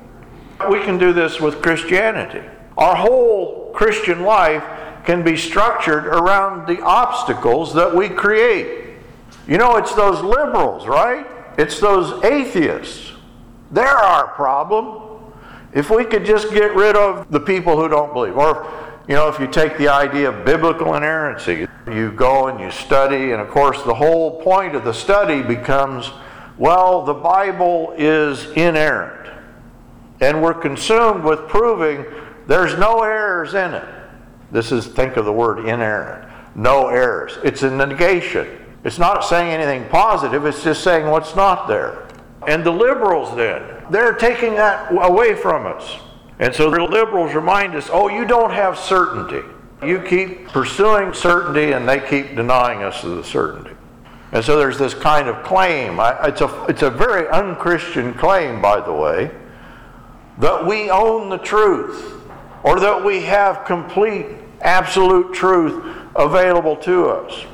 We 0.70 0.80
can 0.80 0.98
do 0.98 1.14
this 1.14 1.40
with 1.40 1.62
Christianity. 1.62 2.46
Our 2.76 2.94
whole 2.94 3.72
Christian 3.72 4.22
life 4.22 4.62
can 5.06 5.24
be 5.24 5.36
structured 5.36 6.06
around 6.06 6.66
the 6.66 6.82
obstacles 6.82 7.72
that 7.72 7.94
we 7.94 8.10
create. 8.10 8.96
You 9.48 9.56
know, 9.56 9.76
it's 9.76 9.94
those 9.94 10.22
liberals, 10.22 10.86
right? 10.86 11.26
It's 11.56 11.80
those 11.80 12.22
atheists. 12.22 13.12
They're 13.70 13.86
our 13.86 14.28
problem. 14.28 15.03
If 15.74 15.90
we 15.90 16.04
could 16.04 16.24
just 16.24 16.50
get 16.50 16.74
rid 16.74 16.96
of 16.96 17.30
the 17.30 17.40
people 17.40 17.76
who 17.76 17.88
don't 17.88 18.12
believe, 18.12 18.36
or 18.36 18.66
you 19.06 19.14
know, 19.14 19.28
if 19.28 19.38
you 19.38 19.46
take 19.46 19.76
the 19.76 19.88
idea 19.88 20.30
of 20.30 20.44
biblical 20.46 20.94
inerrancy, 20.94 21.66
you 21.86 22.12
go 22.12 22.46
and 22.46 22.58
you 22.58 22.70
study, 22.70 23.32
and 23.32 23.42
of 23.42 23.50
course, 23.50 23.82
the 23.82 23.94
whole 23.94 24.40
point 24.40 24.74
of 24.74 24.84
the 24.84 24.94
study 24.94 25.42
becomes 25.42 26.10
well, 26.56 27.04
the 27.04 27.14
Bible 27.14 27.94
is 27.98 28.46
inerrant. 28.52 29.28
And 30.20 30.40
we're 30.40 30.54
consumed 30.54 31.24
with 31.24 31.48
proving 31.48 32.04
there's 32.46 32.78
no 32.78 33.02
errors 33.02 33.54
in 33.54 33.74
it. 33.74 33.84
This 34.52 34.70
is, 34.70 34.86
think 34.86 35.16
of 35.16 35.24
the 35.24 35.32
word 35.32 35.66
inerrant. 35.66 36.30
No 36.54 36.88
errors. 36.88 37.38
It's 37.42 37.64
a 37.64 37.70
negation. 37.70 38.46
It's 38.84 38.98
not 38.98 39.24
saying 39.24 39.50
anything 39.50 39.88
positive, 39.88 40.46
it's 40.46 40.62
just 40.62 40.84
saying 40.84 41.06
what's 41.06 41.34
not 41.34 41.66
there. 41.66 42.03
And 42.48 42.64
the 42.64 42.70
liberals, 42.70 43.34
then, 43.36 43.62
they're 43.90 44.14
taking 44.14 44.54
that 44.54 44.90
away 44.90 45.34
from 45.34 45.66
us. 45.66 45.98
And 46.38 46.54
so 46.54 46.70
the 46.70 46.82
liberals 46.82 47.34
remind 47.34 47.74
us 47.74 47.88
oh, 47.92 48.08
you 48.08 48.24
don't 48.24 48.50
have 48.50 48.78
certainty. 48.78 49.46
You 49.84 50.00
keep 50.00 50.48
pursuing 50.48 51.12
certainty, 51.12 51.72
and 51.72 51.88
they 51.88 52.00
keep 52.00 52.36
denying 52.36 52.82
us 52.82 53.02
the 53.02 53.22
certainty. 53.22 53.74
And 54.32 54.44
so 54.44 54.58
there's 54.58 54.78
this 54.78 54.94
kind 54.94 55.28
of 55.28 55.44
claim. 55.44 55.98
It's 56.00 56.40
a, 56.40 56.66
it's 56.68 56.82
a 56.82 56.90
very 56.90 57.28
unchristian 57.28 58.14
claim, 58.14 58.60
by 58.60 58.80
the 58.80 58.92
way, 58.92 59.30
that 60.38 60.66
we 60.66 60.90
own 60.90 61.28
the 61.28 61.38
truth 61.38 62.20
or 62.64 62.80
that 62.80 63.04
we 63.04 63.20
have 63.22 63.64
complete, 63.64 64.26
absolute 64.62 65.34
truth 65.34 65.96
available 66.16 66.76
to 66.76 67.06
us. 67.06 67.44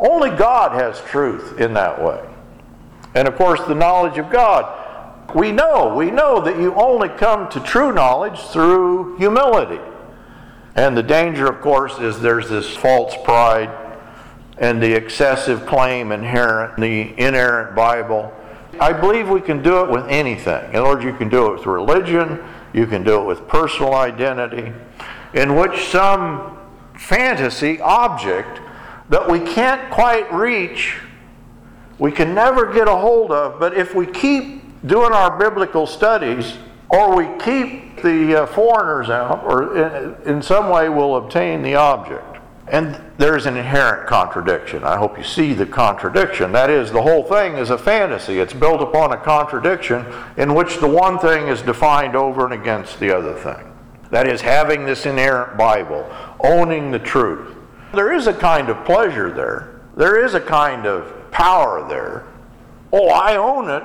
Only 0.00 0.30
God 0.30 0.72
has 0.72 1.00
truth 1.02 1.60
in 1.60 1.74
that 1.74 2.02
way. 2.02 2.24
And 3.14 3.26
of 3.26 3.36
course, 3.36 3.60
the 3.66 3.74
knowledge 3.74 4.18
of 4.18 4.30
God 4.30 4.86
we 5.34 5.52
know, 5.52 5.94
we 5.94 6.10
know 6.10 6.40
that 6.40 6.58
you 6.58 6.74
only 6.74 7.08
come 7.10 7.48
to 7.50 7.60
true 7.60 7.92
knowledge 7.92 8.38
through 8.40 9.18
humility. 9.18 9.80
And 10.74 10.96
the 10.96 11.02
danger, 11.02 11.46
of 11.46 11.60
course, 11.60 11.98
is 11.98 12.20
there's 12.20 12.48
this 12.48 12.74
false 12.76 13.14
pride 13.24 13.70
and 14.58 14.82
the 14.82 14.92
excessive 14.92 15.66
claim 15.66 16.12
inherent 16.12 16.78
in 16.78 16.82
the 16.82 17.18
inerrant 17.18 17.76
Bible. 17.76 18.32
I 18.80 18.92
believe 18.92 19.28
we 19.28 19.40
can 19.40 19.62
do 19.62 19.84
it 19.84 19.90
with 19.90 20.06
anything. 20.08 20.70
In 20.70 20.76
other 20.76 20.90
words, 20.94 21.04
you 21.04 21.12
can 21.12 21.28
do 21.28 21.46
it 21.46 21.58
with 21.58 21.66
religion, 21.66 22.42
you 22.72 22.86
can 22.86 23.02
do 23.02 23.20
it 23.20 23.24
with 23.24 23.46
personal 23.48 23.94
identity, 23.94 24.72
in 25.34 25.56
which 25.56 25.88
some 25.88 26.56
fantasy 26.94 27.80
object 27.80 28.60
that 29.10 29.28
we 29.28 29.40
can't 29.40 29.90
quite 29.90 30.32
reach, 30.32 30.96
we 31.98 32.12
can 32.12 32.34
never 32.34 32.72
get 32.72 32.88
a 32.88 32.96
hold 32.96 33.32
of, 33.32 33.58
but 33.58 33.76
if 33.76 33.94
we 33.94 34.06
keep 34.06 34.86
doing 34.86 35.12
our 35.12 35.36
biblical 35.36 35.86
studies, 35.86 36.56
or 36.90 37.16
we 37.16 37.26
keep 37.42 38.00
the 38.02 38.42
uh, 38.42 38.46
foreigners 38.46 39.10
out, 39.10 39.44
or 39.44 39.76
in, 39.76 40.36
in 40.36 40.42
some 40.42 40.70
way 40.70 40.88
we'll 40.88 41.16
obtain 41.16 41.62
the 41.62 41.74
object. 41.74 42.24
And 42.70 43.00
there's 43.16 43.46
an 43.46 43.56
inherent 43.56 44.06
contradiction. 44.06 44.84
I 44.84 44.96
hope 44.98 45.16
you 45.16 45.24
see 45.24 45.54
the 45.54 45.66
contradiction. 45.66 46.52
That 46.52 46.70
is, 46.70 46.92
the 46.92 47.00
whole 47.00 47.24
thing 47.24 47.54
is 47.54 47.70
a 47.70 47.78
fantasy. 47.78 48.38
It's 48.38 48.52
built 48.52 48.82
upon 48.82 49.12
a 49.12 49.16
contradiction 49.16 50.04
in 50.36 50.54
which 50.54 50.76
the 50.76 50.86
one 50.86 51.18
thing 51.18 51.48
is 51.48 51.62
defined 51.62 52.14
over 52.14 52.44
and 52.44 52.52
against 52.52 53.00
the 53.00 53.16
other 53.16 53.34
thing. 53.34 53.74
That 54.10 54.28
is, 54.28 54.40
having 54.40 54.84
this 54.84 55.06
inerrant 55.06 55.56
Bible, 55.56 56.08
owning 56.40 56.90
the 56.90 56.98
truth. 56.98 57.54
There 57.92 58.12
is 58.12 58.26
a 58.26 58.34
kind 58.34 58.68
of 58.68 58.84
pleasure 58.84 59.30
there, 59.30 59.80
there 59.96 60.24
is 60.24 60.34
a 60.34 60.40
kind 60.40 60.86
of 60.86 61.17
power 61.30 61.86
there. 61.88 62.24
Oh, 62.92 63.08
I 63.08 63.36
own 63.36 63.68
it. 63.70 63.82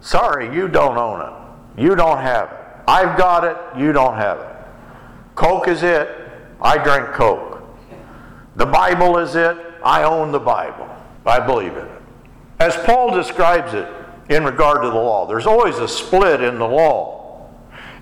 Sorry, 0.00 0.52
you 0.54 0.68
don't 0.68 0.96
own 0.96 1.20
it. 1.20 1.82
You 1.82 1.94
don't 1.94 2.18
have 2.18 2.50
it. 2.50 2.56
I've 2.88 3.16
got 3.16 3.44
it, 3.44 3.56
you 3.78 3.92
don't 3.92 4.16
have 4.16 4.40
it. 4.40 4.56
Coke 5.34 5.68
is 5.68 5.82
it, 5.82 6.08
I 6.60 6.76
drink 6.76 7.10
Coke. 7.14 7.62
The 8.56 8.66
Bible 8.66 9.18
is 9.18 9.36
it, 9.36 9.56
I 9.84 10.02
own 10.02 10.32
the 10.32 10.40
Bible. 10.40 10.88
I 11.24 11.38
believe 11.38 11.72
in 11.76 11.86
it. 11.86 12.02
As 12.58 12.76
Paul 12.78 13.14
describes 13.14 13.74
it 13.74 13.88
in 14.28 14.44
regard 14.44 14.82
to 14.82 14.88
the 14.88 14.96
law, 14.96 15.26
there's 15.26 15.46
always 15.46 15.78
a 15.78 15.88
split 15.88 16.42
in 16.42 16.58
the 16.58 16.66
law 16.66 17.48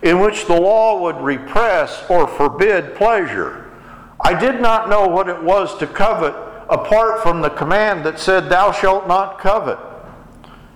in 0.02 0.20
which 0.20 0.46
the 0.46 0.58
law 0.58 1.00
would 1.02 1.16
repress 1.16 2.04
or 2.08 2.26
forbid 2.26 2.94
pleasure. 2.94 3.70
I 4.20 4.38
did 4.38 4.60
not 4.60 4.88
know 4.88 5.06
what 5.06 5.28
it 5.28 5.42
was 5.42 5.76
to 5.78 5.86
covet 5.86 6.34
apart 6.68 7.22
from 7.22 7.40
the 7.40 7.50
command 7.50 8.04
that 8.04 8.18
said, 8.18 8.48
Thou 8.48 8.72
shalt 8.72 9.08
not 9.08 9.38
covet. 9.38 9.78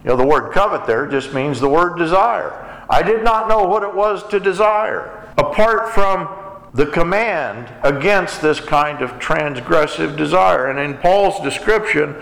You 0.04 0.11
know, 0.11 0.16
the 0.16 0.26
word 0.26 0.52
covet 0.52 0.87
there 0.87 1.06
just 1.06 1.32
means 1.32 1.61
the 1.61 1.68
word 1.68 1.96
desire. 1.96 2.84
I 2.90 3.02
did 3.02 3.22
not 3.22 3.49
know 3.49 3.64
what 3.64 3.82
it 3.82 3.94
was 3.94 4.26
to 4.28 4.40
desire, 4.40 5.32
apart 5.38 5.90
from 5.90 6.28
the 6.75 6.87
command 6.87 7.72
against 7.84 8.42
this 8.42 8.58
kind 8.58 9.02
of 9.02 9.12
transgressive 9.12 10.16
desire. 10.16 10.70
And 10.70 10.78
in 10.78 10.99
Paul's 10.99 11.40
description, 11.40 12.16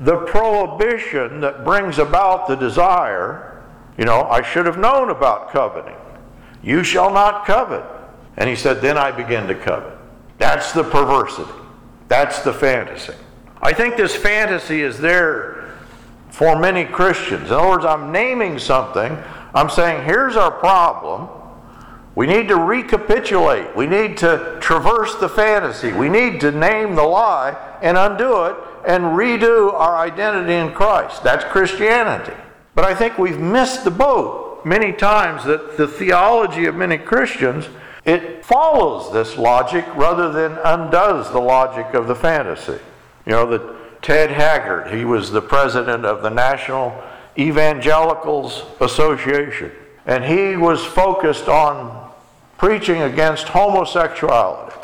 the 0.00 0.18
prohibition 0.18 1.40
that 1.40 1.64
brings 1.64 1.98
about 1.98 2.48
the 2.48 2.56
desire, 2.56 3.62
you 3.96 4.04
know, 4.04 4.22
I 4.22 4.42
should 4.42 4.66
have 4.66 4.78
known 4.78 5.10
about 5.10 5.50
coveting. 5.50 5.96
You 6.62 6.84
shall 6.84 7.12
not 7.12 7.46
covet. 7.46 7.84
And 8.36 8.48
he 8.48 8.56
said, 8.56 8.80
Then 8.80 8.98
I 8.98 9.10
begin 9.12 9.46
to 9.48 9.54
covet. 9.54 9.96
That's 10.38 10.72
the 10.72 10.84
perversity. 10.84 11.61
That's 12.12 12.42
the 12.42 12.52
fantasy. 12.52 13.14
I 13.62 13.72
think 13.72 13.96
this 13.96 14.14
fantasy 14.14 14.82
is 14.82 14.98
there 14.98 15.78
for 16.28 16.58
many 16.58 16.84
Christians. 16.84 17.46
In 17.46 17.54
other 17.54 17.70
words, 17.70 17.86
I'm 17.86 18.12
naming 18.12 18.58
something, 18.58 19.16
I'm 19.54 19.70
saying, 19.70 20.04
here's 20.04 20.36
our 20.36 20.50
problem. 20.50 21.30
We 22.14 22.26
need 22.26 22.48
to 22.48 22.56
recapitulate. 22.56 23.74
We 23.74 23.86
need 23.86 24.18
to 24.18 24.58
traverse 24.60 25.14
the 25.14 25.28
fantasy. 25.30 25.90
We 25.94 26.10
need 26.10 26.38
to 26.42 26.52
name 26.52 26.96
the 26.96 27.02
lie 27.02 27.56
and 27.80 27.96
undo 27.96 28.44
it 28.44 28.56
and 28.86 29.04
redo 29.04 29.72
our 29.72 29.96
identity 29.96 30.52
in 30.52 30.74
Christ. 30.74 31.24
That's 31.24 31.46
Christianity. 31.46 32.36
But 32.74 32.84
I 32.84 32.94
think 32.94 33.16
we've 33.16 33.40
missed 33.40 33.84
the 33.84 33.90
boat 33.90 34.66
many 34.66 34.92
times 34.92 35.44
that 35.44 35.78
the 35.78 35.88
theology 35.88 36.66
of 36.66 36.74
many 36.74 36.98
Christians 36.98 37.70
it 38.04 38.44
follows 38.44 39.12
this 39.12 39.38
logic 39.38 39.86
rather 39.94 40.32
than 40.32 40.58
undoes 40.64 41.30
the 41.30 41.40
logic 41.40 41.94
of 41.94 42.08
the 42.08 42.14
fantasy. 42.14 42.78
You 43.26 43.32
know, 43.32 43.76
Ted 44.02 44.30
Haggard, 44.30 44.92
he 44.92 45.04
was 45.04 45.30
the 45.30 45.42
president 45.42 46.04
of 46.04 46.22
the 46.22 46.30
National 46.30 47.00
Evangelicals 47.38 48.64
Association, 48.80 49.70
and 50.06 50.24
he 50.24 50.56
was 50.56 50.84
focused 50.84 51.48
on 51.48 52.10
preaching 52.58 53.02
against 53.02 53.48
homosexuality. 53.48 54.76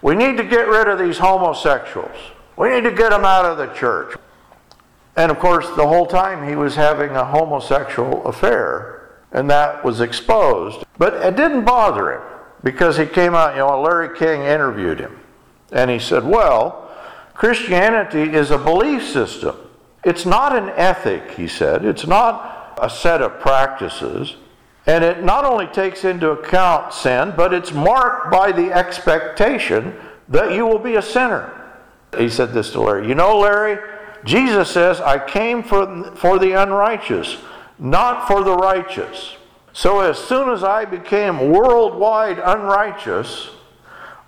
We 0.00 0.14
need 0.14 0.38
to 0.38 0.44
get 0.44 0.66
rid 0.66 0.88
of 0.88 0.98
these 0.98 1.18
homosexuals. 1.18 2.16
We 2.56 2.70
need 2.70 2.84
to 2.84 2.90
get 2.90 3.10
them 3.10 3.24
out 3.24 3.44
of 3.44 3.58
the 3.58 3.72
church. 3.74 4.16
And 5.16 5.30
of 5.30 5.38
course, 5.38 5.66
the 5.76 5.86
whole 5.86 6.06
time 6.06 6.48
he 6.48 6.56
was 6.56 6.74
having 6.74 7.10
a 7.10 7.24
homosexual 7.24 8.26
affair, 8.26 9.10
and 9.32 9.48
that 9.50 9.84
was 9.84 10.00
exposed. 10.00 10.84
But 10.98 11.14
it 11.14 11.36
didn't 11.36 11.64
bother 11.64 12.12
him 12.12 12.33
because 12.64 12.96
he 12.96 13.06
came 13.06 13.34
out, 13.34 13.52
you 13.52 13.60
know, 13.60 13.80
Larry 13.80 14.18
King 14.18 14.42
interviewed 14.42 14.98
him. 14.98 15.20
And 15.70 15.90
he 15.90 16.00
said, 16.00 16.24
Well, 16.24 16.90
Christianity 17.34 18.22
is 18.22 18.50
a 18.50 18.58
belief 18.58 19.06
system. 19.06 19.56
It's 20.02 20.26
not 20.26 20.56
an 20.56 20.70
ethic, 20.70 21.32
he 21.32 21.46
said. 21.46 21.84
It's 21.84 22.06
not 22.06 22.76
a 22.80 22.90
set 22.90 23.22
of 23.22 23.38
practices. 23.40 24.36
And 24.86 25.04
it 25.04 25.22
not 25.22 25.44
only 25.44 25.66
takes 25.66 26.04
into 26.04 26.30
account 26.30 26.92
sin, 26.92 27.32
but 27.36 27.54
it's 27.54 27.72
marked 27.72 28.30
by 28.30 28.52
the 28.52 28.72
expectation 28.72 29.94
that 30.28 30.52
you 30.52 30.66
will 30.66 30.78
be 30.78 30.96
a 30.96 31.02
sinner. 31.02 31.60
He 32.18 32.28
said 32.28 32.52
this 32.52 32.70
to 32.72 32.80
Larry 32.80 33.08
You 33.08 33.14
know, 33.14 33.38
Larry, 33.38 33.78
Jesus 34.24 34.70
says, 34.70 35.00
I 35.00 35.24
came 35.24 35.62
for, 35.62 36.12
for 36.16 36.38
the 36.38 36.52
unrighteous, 36.52 37.38
not 37.78 38.26
for 38.26 38.42
the 38.42 38.54
righteous. 38.54 39.36
So 39.74 40.00
as 40.00 40.16
soon 40.16 40.50
as 40.50 40.62
I 40.62 40.84
became 40.84 41.50
worldwide 41.50 42.38
unrighteous, 42.38 43.50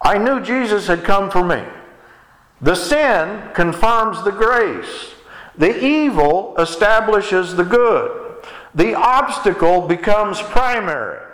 I 0.02 0.18
knew 0.18 0.40
Jesus 0.40 0.88
had 0.88 1.04
come 1.04 1.30
for 1.30 1.44
me. 1.44 1.62
The 2.60 2.74
sin 2.74 3.50
confirms 3.54 4.24
the 4.24 4.32
grace. 4.32 5.14
The 5.56 5.84
evil 5.84 6.56
establishes 6.58 7.54
the 7.54 7.64
good. 7.64 8.42
The 8.74 8.94
obstacle 8.94 9.82
becomes 9.82 10.42
primary. 10.42 11.24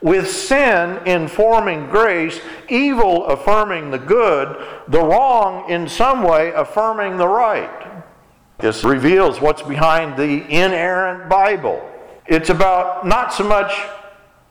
With 0.00 0.30
sin 0.30 1.06
informing 1.06 1.90
grace, 1.90 2.40
evil 2.70 3.26
affirming 3.26 3.90
the 3.90 3.98
good, 3.98 4.64
the 4.88 5.02
wrong 5.02 5.68
in 5.68 5.88
some 5.88 6.22
way 6.22 6.52
affirming 6.52 7.18
the 7.18 7.28
right. 7.28 8.02
This 8.60 8.82
reveals 8.82 9.42
what's 9.42 9.62
behind 9.62 10.16
the 10.16 10.42
inerrant 10.48 11.28
Bible. 11.28 11.82
It's 12.28 12.50
about 12.50 13.06
not 13.06 13.32
so 13.32 13.42
much 13.42 13.72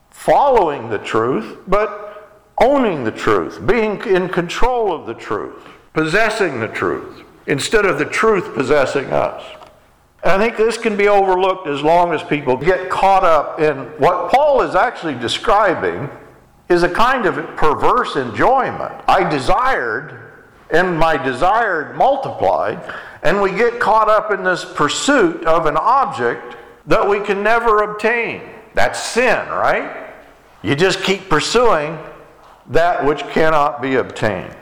following 0.09 0.89
the 0.89 0.97
truth, 0.97 1.59
but 1.67 2.27
owning 2.59 3.03
the 3.03 3.11
truth, 3.11 3.65
being 3.67 4.01
in 4.03 4.29
control 4.29 4.91
of 4.91 5.05
the 5.05 5.13
truth, 5.13 5.63
possessing 5.93 6.59
the 6.59 6.67
truth, 6.67 7.23
instead 7.45 7.85
of 7.85 7.99
the 7.99 8.05
truth 8.05 8.55
possessing 8.55 9.05
us. 9.05 9.43
And 10.23 10.41
I 10.41 10.45
think 10.45 10.57
this 10.57 10.77
can 10.77 10.97
be 10.97 11.07
overlooked 11.07 11.67
as 11.67 11.83
long 11.83 12.13
as 12.13 12.23
people 12.23 12.57
get 12.57 12.89
caught 12.89 13.23
up 13.23 13.59
in 13.59 13.77
what 13.99 14.31
Paul 14.31 14.63
is 14.63 14.73
actually 14.73 15.13
describing 15.13 16.09
is 16.69 16.81
a 16.81 16.89
kind 16.89 17.27
of 17.27 17.35
perverse 17.55 18.15
enjoyment. 18.15 18.91
I 19.07 19.29
desired, 19.29 20.33
and 20.71 20.97
my 20.97 21.15
desired 21.15 21.95
multiplied, 21.95 22.81
and 23.21 23.39
we 23.39 23.51
get 23.51 23.79
caught 23.79 24.09
up 24.09 24.31
in 24.31 24.43
this 24.43 24.65
pursuit 24.65 25.45
of 25.45 25.67
an 25.67 25.77
object 25.77 26.56
that 26.87 27.07
we 27.07 27.19
can 27.19 27.43
never 27.43 27.83
obtain. 27.83 28.41
That's 28.73 29.01
sin, 29.01 29.47
right? 29.49 30.13
You 30.63 30.75
just 30.75 31.03
keep 31.03 31.29
pursuing 31.29 31.97
that 32.67 33.05
which 33.05 33.21
cannot 33.27 33.81
be 33.81 33.95
obtained. 33.95 34.55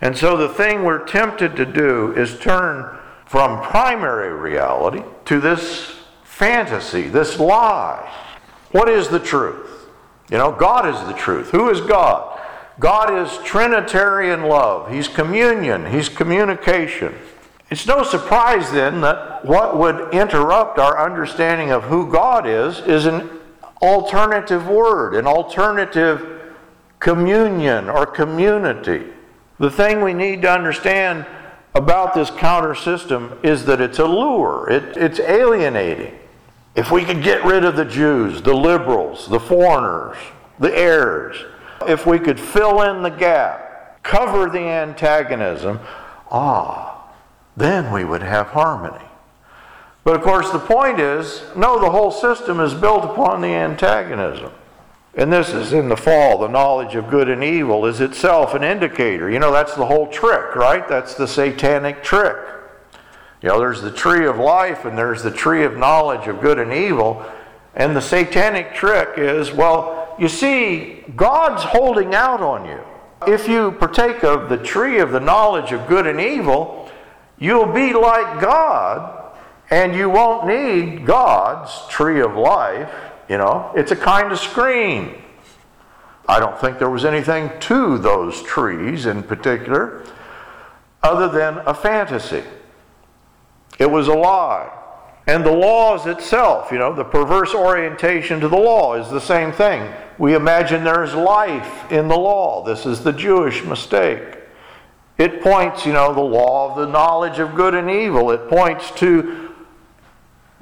And 0.00 0.16
so 0.16 0.36
the 0.36 0.48
thing 0.48 0.84
we're 0.84 1.04
tempted 1.04 1.56
to 1.56 1.66
do 1.66 2.12
is 2.12 2.38
turn 2.38 2.98
from 3.26 3.62
primary 3.62 4.32
reality 4.32 5.02
to 5.24 5.40
this 5.40 5.94
fantasy, 6.24 7.08
this 7.08 7.38
lie. 7.38 8.12
What 8.72 8.88
is 8.88 9.08
the 9.08 9.20
truth? 9.20 9.88
You 10.30 10.38
know, 10.38 10.52
God 10.52 10.86
is 10.86 11.00
the 11.06 11.14
truth. 11.14 11.50
Who 11.50 11.70
is 11.70 11.80
God? 11.80 12.40
God 12.80 13.14
is 13.14 13.38
Trinitarian 13.44 14.42
love. 14.42 14.92
He's 14.92 15.08
communion, 15.08 15.86
He's 15.86 16.08
communication. 16.08 17.14
It's 17.74 17.88
no 17.88 18.04
surprise 18.04 18.70
then 18.70 19.00
that 19.00 19.44
what 19.44 19.76
would 19.76 20.14
interrupt 20.14 20.78
our 20.78 21.04
understanding 21.04 21.72
of 21.72 21.82
who 21.82 22.08
God 22.08 22.46
is 22.46 22.78
is 22.78 23.04
an 23.04 23.28
alternative 23.82 24.68
word, 24.68 25.16
an 25.16 25.26
alternative 25.26 26.52
communion 27.00 27.90
or 27.90 28.06
community. 28.06 29.06
The 29.58 29.72
thing 29.72 30.02
we 30.02 30.14
need 30.14 30.42
to 30.42 30.52
understand 30.52 31.26
about 31.74 32.14
this 32.14 32.30
counter 32.30 32.76
system 32.76 33.40
is 33.42 33.64
that 33.64 33.80
it's 33.80 33.98
a 33.98 34.06
lure, 34.06 34.70
it, 34.70 34.96
it's 34.96 35.18
alienating. 35.18 36.16
If 36.76 36.92
we 36.92 37.04
could 37.04 37.24
get 37.24 37.44
rid 37.44 37.64
of 37.64 37.74
the 37.74 37.84
Jews, 37.84 38.40
the 38.40 38.54
liberals, 38.54 39.26
the 39.26 39.40
foreigners, 39.40 40.16
the 40.60 40.72
heirs, 40.78 41.44
if 41.88 42.06
we 42.06 42.20
could 42.20 42.38
fill 42.38 42.82
in 42.82 43.02
the 43.02 43.10
gap, 43.10 44.00
cover 44.04 44.48
the 44.48 44.60
antagonism, 44.60 45.80
ah, 46.30 46.93
then 47.56 47.92
we 47.92 48.04
would 48.04 48.22
have 48.22 48.48
harmony. 48.48 49.04
But 50.02 50.16
of 50.16 50.22
course, 50.22 50.50
the 50.50 50.58
point 50.58 51.00
is 51.00 51.42
no, 51.56 51.80
the 51.80 51.90
whole 51.90 52.10
system 52.10 52.60
is 52.60 52.74
built 52.74 53.04
upon 53.04 53.40
the 53.40 53.48
antagonism. 53.48 54.52
And 55.16 55.32
this 55.32 55.50
is 55.50 55.72
in 55.72 55.88
the 55.88 55.96
fall. 55.96 56.38
The 56.38 56.48
knowledge 56.48 56.96
of 56.96 57.08
good 57.08 57.28
and 57.28 57.42
evil 57.42 57.86
is 57.86 58.00
itself 58.00 58.52
an 58.54 58.64
indicator. 58.64 59.30
You 59.30 59.38
know, 59.38 59.52
that's 59.52 59.74
the 59.74 59.86
whole 59.86 60.08
trick, 60.08 60.56
right? 60.56 60.86
That's 60.88 61.14
the 61.14 61.28
satanic 61.28 62.02
trick. 62.02 62.36
You 63.40 63.50
know, 63.50 63.58
there's 63.58 63.80
the 63.80 63.92
tree 63.92 64.26
of 64.26 64.38
life 64.38 64.84
and 64.84 64.98
there's 64.98 65.22
the 65.22 65.30
tree 65.30 65.64
of 65.64 65.76
knowledge 65.76 66.26
of 66.26 66.40
good 66.40 66.58
and 66.58 66.72
evil. 66.72 67.24
And 67.76 67.94
the 67.94 68.00
satanic 68.00 68.74
trick 68.74 69.16
is 69.16 69.52
well, 69.52 70.14
you 70.18 70.28
see, 70.28 71.04
God's 71.14 71.62
holding 71.62 72.14
out 72.14 72.40
on 72.40 72.66
you. 72.66 72.80
If 73.26 73.48
you 73.48 73.72
partake 73.72 74.24
of 74.24 74.48
the 74.48 74.58
tree 74.58 74.98
of 74.98 75.12
the 75.12 75.20
knowledge 75.20 75.72
of 75.72 75.86
good 75.86 76.06
and 76.06 76.20
evil, 76.20 76.83
You'll 77.38 77.72
be 77.72 77.92
like 77.92 78.40
God, 78.40 79.32
and 79.70 79.94
you 79.94 80.08
won't 80.08 80.46
need 80.46 81.06
God's 81.06 81.72
tree 81.88 82.20
of 82.20 82.36
life. 82.36 82.90
You 83.28 83.38
know, 83.38 83.72
it's 83.74 83.90
a 83.90 83.96
kind 83.96 84.30
of 84.32 84.38
screen. 84.38 85.22
I 86.28 86.40
don't 86.40 86.58
think 86.58 86.78
there 86.78 86.90
was 86.90 87.04
anything 87.04 87.50
to 87.60 87.98
those 87.98 88.42
trees 88.42 89.06
in 89.06 89.22
particular 89.22 90.04
other 91.02 91.28
than 91.28 91.58
a 91.66 91.74
fantasy. 91.74 92.42
It 93.78 93.90
was 93.90 94.08
a 94.08 94.14
lie. 94.14 94.70
And 95.26 95.44
the 95.44 95.52
laws 95.52 96.06
itself, 96.06 96.70
you 96.70 96.78
know, 96.78 96.94
the 96.94 97.04
perverse 97.04 97.54
orientation 97.54 98.40
to 98.40 98.48
the 98.48 98.56
law 98.56 98.94
is 98.94 99.10
the 99.10 99.20
same 99.20 99.52
thing. 99.52 99.90
We 100.18 100.34
imagine 100.34 100.84
there 100.84 101.02
is 101.02 101.14
life 101.14 101.90
in 101.90 102.08
the 102.08 102.16
law. 102.16 102.62
This 102.62 102.84
is 102.84 103.02
the 103.02 103.12
Jewish 103.12 103.64
mistake. 103.64 104.33
It 105.16 105.42
points, 105.42 105.86
you 105.86 105.92
know, 105.92 106.12
the 106.12 106.20
law 106.20 106.70
of 106.70 106.76
the 106.76 106.86
knowledge 106.86 107.38
of 107.38 107.54
good 107.54 107.74
and 107.74 107.88
evil. 107.88 108.30
It 108.30 108.48
points 108.48 108.90
to 108.96 109.54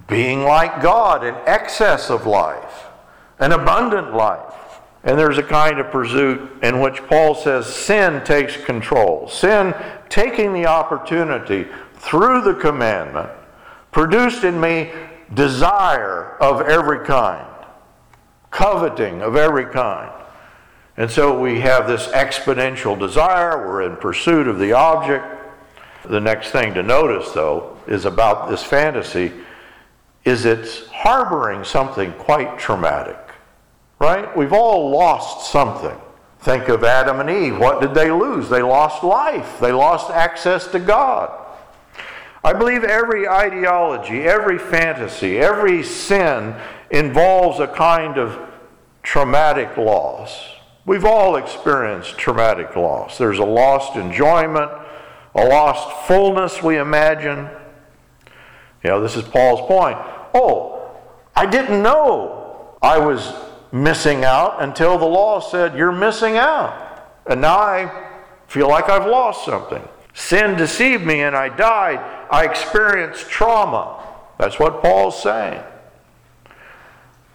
being 0.09 0.43
like 0.43 0.83
God, 0.83 1.25
an 1.25 1.37
excess 1.47 2.11
of 2.11 2.27
life, 2.27 2.85
an 3.38 3.53
abundant 3.53 4.15
life. 4.15 4.81
And 5.05 5.19
there's 5.19 5.38
a 5.38 5.43
kind 5.43 5.81
of 5.81 5.91
pursuit 5.91 6.62
in 6.62 6.81
which 6.81 7.05
Paul 7.07 7.35
says 7.35 7.67
sin 7.67 8.23
takes 8.25 8.57
control. 8.57 9.27
Sin 9.29 9.75
taking 10.09 10.53
the 10.53 10.67
opportunity 10.67 11.67
through 11.95 12.43
the 12.43 12.55
commandment 12.55 13.31
produced 13.91 14.45
in 14.45 14.61
me 14.61 14.93
desire 15.35 16.37
of 16.41 16.61
every 16.62 17.05
kind, 17.07 17.47
coveting 18.51 19.23
of 19.23 19.35
every 19.35 19.67
kind. 19.67 20.22
And 20.97 21.11
so 21.11 21.39
we 21.39 21.61
have 21.61 21.87
this 21.89 22.07
exponential 22.09 22.99
desire, 22.99 23.67
we're 23.67 23.83
in 23.83 23.97
pursuit 23.97 24.47
of 24.47 24.59
the 24.59 24.73
object. 24.73 25.25
The 26.05 26.21
next 26.21 26.51
thing 26.51 26.75
to 26.75 26.83
notice, 26.83 27.31
though, 27.33 27.79
is 27.87 28.05
about 28.05 28.51
this 28.51 28.63
fantasy 28.63 29.33
is 30.25 30.45
it's 30.45 30.87
harboring 30.89 31.65
something 31.65 32.13
quite 32.15 32.59
traumatic. 32.59 33.19
Right? 33.99 34.37
We've 34.37 34.53
all 34.53 34.91
lost 34.91 35.51
something. 35.51 35.97
Think 36.41 36.69
of 36.69 36.83
Adam 36.83 37.21
and 37.21 37.31
Eve. 37.31 37.59
What 37.59 37.81
did 37.81 37.95
they 37.95 38.11
lose? 38.11 38.49
They 38.49 38.63
lost 38.63 39.05
life. 39.05 39.61
They 39.61 39.73
lost 39.73 40.11
access 40.11 40.67
to 40.69 40.81
God. 40.81 41.31
I 42.45 42.53
believe 42.53 42.83
every 42.83 43.29
ideology, 43.29 44.23
every 44.23 44.59
fantasy, 44.59 45.39
every 45.39 45.85
sin 45.85 46.57
involves 46.91 47.61
a 47.61 47.69
kind 47.69 48.19
of 48.19 48.37
traumatic 49.05 49.77
loss. 49.77 50.52
We've 50.85 51.05
all 51.05 51.37
experienced 51.37 52.18
traumatic 52.18 52.75
loss. 52.75 53.16
There's 53.16 53.38
a 53.38 53.45
lost 53.45 53.97
enjoyment, 53.97 54.71
a 55.35 55.45
lost 55.45 56.07
fullness, 56.09 56.62
we 56.62 56.79
imagine. 56.79 57.49
You 58.83 58.90
know, 58.90 59.01
this 59.01 59.16
is 59.16 59.23
Paul's 59.23 59.61
point. 59.61 59.97
Oh, 60.35 60.90
I 61.37 61.47
didn't 61.47 61.83
know 61.83 62.77
I 62.83 62.99
was 62.99 63.33
missing 63.71 64.25
out 64.25 64.61
until 64.61 64.99
the 64.99 65.07
law 65.07 65.38
said, 65.38 65.77
You're 65.77 65.92
missing 65.92 66.37
out. 66.37 67.09
And 67.27 67.40
now 67.40 67.59
I 67.59 68.09
feel 68.49 68.68
like 68.68 68.90
I've 68.90 69.07
lost 69.07 69.45
something. 69.45 69.87
Sin 70.14 70.57
deceived 70.57 71.07
me 71.07 71.23
and 71.23 71.37
I 71.37 71.49
died. 71.49 71.99
I 72.31 72.45
experienced 72.45 73.31
trauma. 73.31 74.05
That's 74.38 74.59
what 74.59 74.83
Paul's 74.83 75.23
saying. 75.23 75.62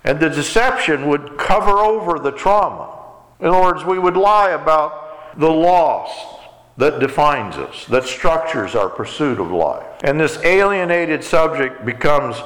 And 0.04 0.20
the 0.20 0.30
deception 0.30 1.08
would 1.08 1.38
cover 1.38 1.80
over 1.80 2.20
the 2.20 2.32
trauma. 2.32 2.97
In 3.40 3.48
other 3.48 3.62
words, 3.62 3.86
we 3.86 4.00
would 4.00 4.18
lie 4.18 4.52
about 4.52 5.40
the 5.40 5.50
loss 5.50 6.10
that 6.78 7.00
defines 7.00 7.58
us, 7.58 7.86
that 7.86 8.06
structures 8.06 8.76
our 8.76 8.90
pursuit 8.90 9.40
of 9.40 9.52
life. 9.52 9.86
And 10.04 10.20
this 10.20 10.38
alienated 10.44 11.24
subject 11.24 11.86
becomes, 11.86 12.38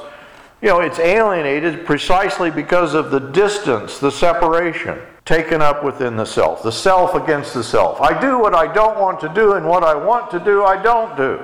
you 0.60 0.68
know, 0.68 0.80
it's 0.80 0.98
alienated 0.98 1.84
precisely 1.84 2.50
because 2.50 2.94
of 2.94 3.10
the 3.10 3.20
distance, 3.20 3.98
the 3.98 4.10
separation 4.10 4.98
taken 5.24 5.62
up 5.62 5.84
within 5.84 6.16
the 6.16 6.24
self, 6.24 6.62
the 6.62 6.72
self 6.72 7.14
against 7.14 7.54
the 7.54 7.62
self. 7.62 8.00
I 8.00 8.18
do 8.18 8.38
what 8.38 8.54
I 8.54 8.72
don't 8.72 8.98
want 8.98 9.20
to 9.20 9.28
do, 9.28 9.52
and 9.52 9.66
what 9.66 9.84
I 9.84 9.94
want 9.94 10.30
to 10.32 10.40
do, 10.40 10.64
I 10.64 10.82
don't 10.82 11.16
do. 11.16 11.40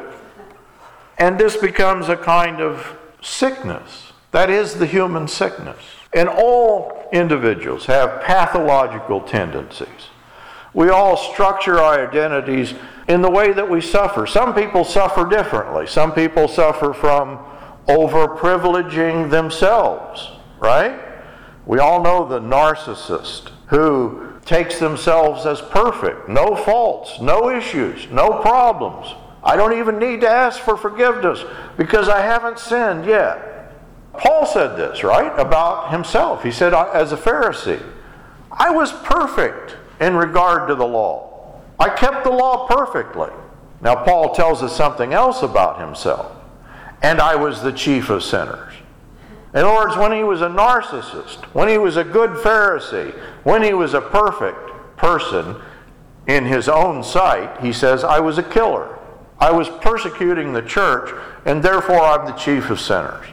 And 1.19 1.39
this 1.39 1.57
becomes 1.57 2.09
a 2.09 2.17
kind 2.17 2.61
of 2.61 2.97
sickness. 3.21 4.13
That 4.31 4.51
is 4.51 4.75
the 4.75 4.87
human 4.87 5.29
sickness. 5.29 5.79
And 6.13 6.29
all 6.29 7.09
individuals 7.13 7.87
have 7.87 8.23
pathological 8.23 9.21
tendencies. 9.21 10.09
We 10.75 10.91
all 10.91 11.17
structure 11.17 11.79
our 11.79 12.07
identities 12.07 12.75
in 13.09 13.23
the 13.23 13.31
way 13.31 13.53
that 13.53 13.69
we 13.69 13.81
suffer. 13.81 14.27
Some 14.27 14.55
people 14.55 14.85
suffer 14.85 15.27
differently. 15.27 15.87
Some 15.87 16.13
people 16.13 16.47
suffer 16.47 16.93
from 16.93 17.39
overprivileging 17.87 19.31
themselves, 19.31 20.31
right? 20.59 21.01
We 21.67 21.79
all 21.79 22.03
know 22.03 22.27
the 22.27 22.41
narcissist 22.41 23.51
who 23.69 24.35
takes 24.45 24.79
themselves 24.79 25.45
as 25.47 25.61
perfect, 25.61 26.29
no 26.29 26.57
faults, 26.57 27.21
no 27.21 27.51
issues, 27.51 28.09
no 28.11 28.41
problems. 28.41 29.15
I 29.43 29.57
don't 29.57 29.79
even 29.79 29.99
need 29.99 30.23
to 30.23 30.29
ask 30.29 30.61
for 30.61 30.77
forgiveness 30.77 31.45
because 31.77 32.09
I 32.09 32.23
haven't 32.23 32.59
sinned 32.59 33.05
yet. 33.05 33.48
Paul 34.19 34.47
said 34.47 34.77
this, 34.77 35.05
right, 35.05 35.33
about 35.39 35.91
himself. 35.91 36.43
He 36.43 36.51
said, 36.51 36.75
as 36.75 37.13
a 37.13 37.17
Pharisee, 37.17 37.83
I 38.51 38.71
was 38.71 38.93
perfect 38.93 39.77
in 40.01 40.17
regard 40.17 40.69
to 40.69 40.75
the 40.75 40.87
law. 40.87 41.61
I 41.79 41.89
kept 41.89 42.25
the 42.25 42.31
law 42.31 42.67
perfectly. 42.67 43.31
Now, 43.81 43.95
Paul 44.05 44.35
tells 44.35 44.63
us 44.63 44.75
something 44.77 45.13
else 45.13 45.43
about 45.43 45.81
himself. 45.81 46.33
And 47.01 47.21
I 47.21 47.37
was 47.37 47.63
the 47.63 47.73
chief 47.73 48.11
of 48.11 48.25
sinners. 48.25 48.75
In 49.55 49.61
other 49.61 49.75
words, 49.75 49.97
when 49.97 50.13
he 50.13 50.25
was 50.25 50.43
a 50.43 50.49
narcissist, 50.49 51.45
when 51.55 51.69
he 51.69 51.79
was 51.79 51.97
a 51.97 52.05
good 52.05 52.31
Pharisee, 52.31 53.13
when 53.45 53.63
he 53.63 53.73
was 53.73 53.95
a 53.95 54.01
perfect 54.01 54.59
person 54.97 55.57
in 56.27 56.45
his 56.45 56.69
own 56.69 57.05
sight, 57.05 57.61
he 57.61 57.73
says, 57.73 58.03
I 58.03 58.19
was 58.19 58.37
a 58.39 58.43
killer. 58.43 58.99
I 59.39 59.53
was 59.53 59.69
persecuting 59.69 60.53
the 60.53 60.63
church, 60.63 61.15
and 61.45 61.63
therefore 61.63 62.01
I'm 62.01 62.27
the 62.27 62.33
chief 62.33 62.69
of 62.71 62.81
sinners. 62.81 63.27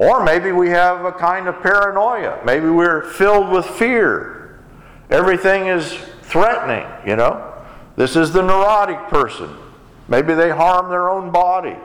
Or 0.00 0.24
maybe 0.24 0.50
we 0.50 0.70
have 0.70 1.04
a 1.04 1.12
kind 1.12 1.46
of 1.46 1.60
paranoia. 1.60 2.40
Maybe 2.42 2.70
we're 2.70 3.02
filled 3.02 3.50
with 3.50 3.66
fear. 3.66 4.58
Everything 5.10 5.66
is 5.66 5.92
threatening, 6.22 6.86
you 7.06 7.16
know. 7.16 7.52
This 7.96 8.16
is 8.16 8.32
the 8.32 8.40
neurotic 8.40 9.08
person. 9.08 9.54
Maybe 10.08 10.32
they 10.32 10.48
harm 10.48 10.88
their 10.88 11.10
own 11.10 11.30
body. 11.30 11.76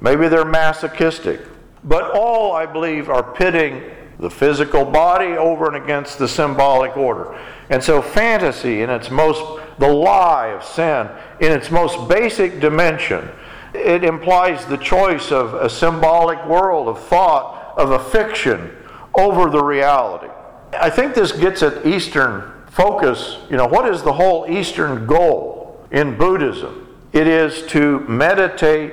Maybe 0.00 0.28
they're 0.28 0.44
masochistic. 0.44 1.40
But 1.82 2.12
all, 2.12 2.52
I 2.52 2.64
believe, 2.64 3.10
are 3.10 3.24
pitting 3.24 3.82
the 4.20 4.30
physical 4.30 4.84
body 4.84 5.32
over 5.32 5.66
and 5.66 5.82
against 5.82 6.20
the 6.20 6.28
symbolic 6.28 6.96
order. 6.96 7.36
And 7.70 7.82
so, 7.82 8.00
fantasy, 8.00 8.82
in 8.82 8.90
its 8.90 9.10
most, 9.10 9.60
the 9.80 9.88
lie 9.88 10.50
of 10.50 10.62
sin, 10.62 11.08
in 11.40 11.50
its 11.50 11.72
most 11.72 12.08
basic 12.08 12.60
dimension, 12.60 13.28
it 13.74 14.04
implies 14.04 14.64
the 14.64 14.76
choice 14.76 15.32
of 15.32 15.54
a 15.54 15.68
symbolic 15.68 16.46
world 16.46 16.86
of 16.86 17.02
thought, 17.06 17.62
of 17.76 17.90
a 17.90 17.98
fiction, 17.98 18.76
over 19.14 19.48
the 19.48 19.62
reality. 19.62 20.28
I 20.72 20.90
think 20.90 21.14
this 21.14 21.32
gets 21.32 21.62
at 21.62 21.86
Eastern 21.86 22.52
focus. 22.68 23.38
You 23.48 23.56
know, 23.56 23.66
what 23.66 23.88
is 23.88 24.02
the 24.02 24.12
whole 24.12 24.46
Eastern 24.48 25.06
goal 25.06 25.86
in 25.90 26.16
Buddhism? 26.16 26.96
It 27.12 27.28
is 27.28 27.64
to 27.68 28.00
meditate 28.00 28.92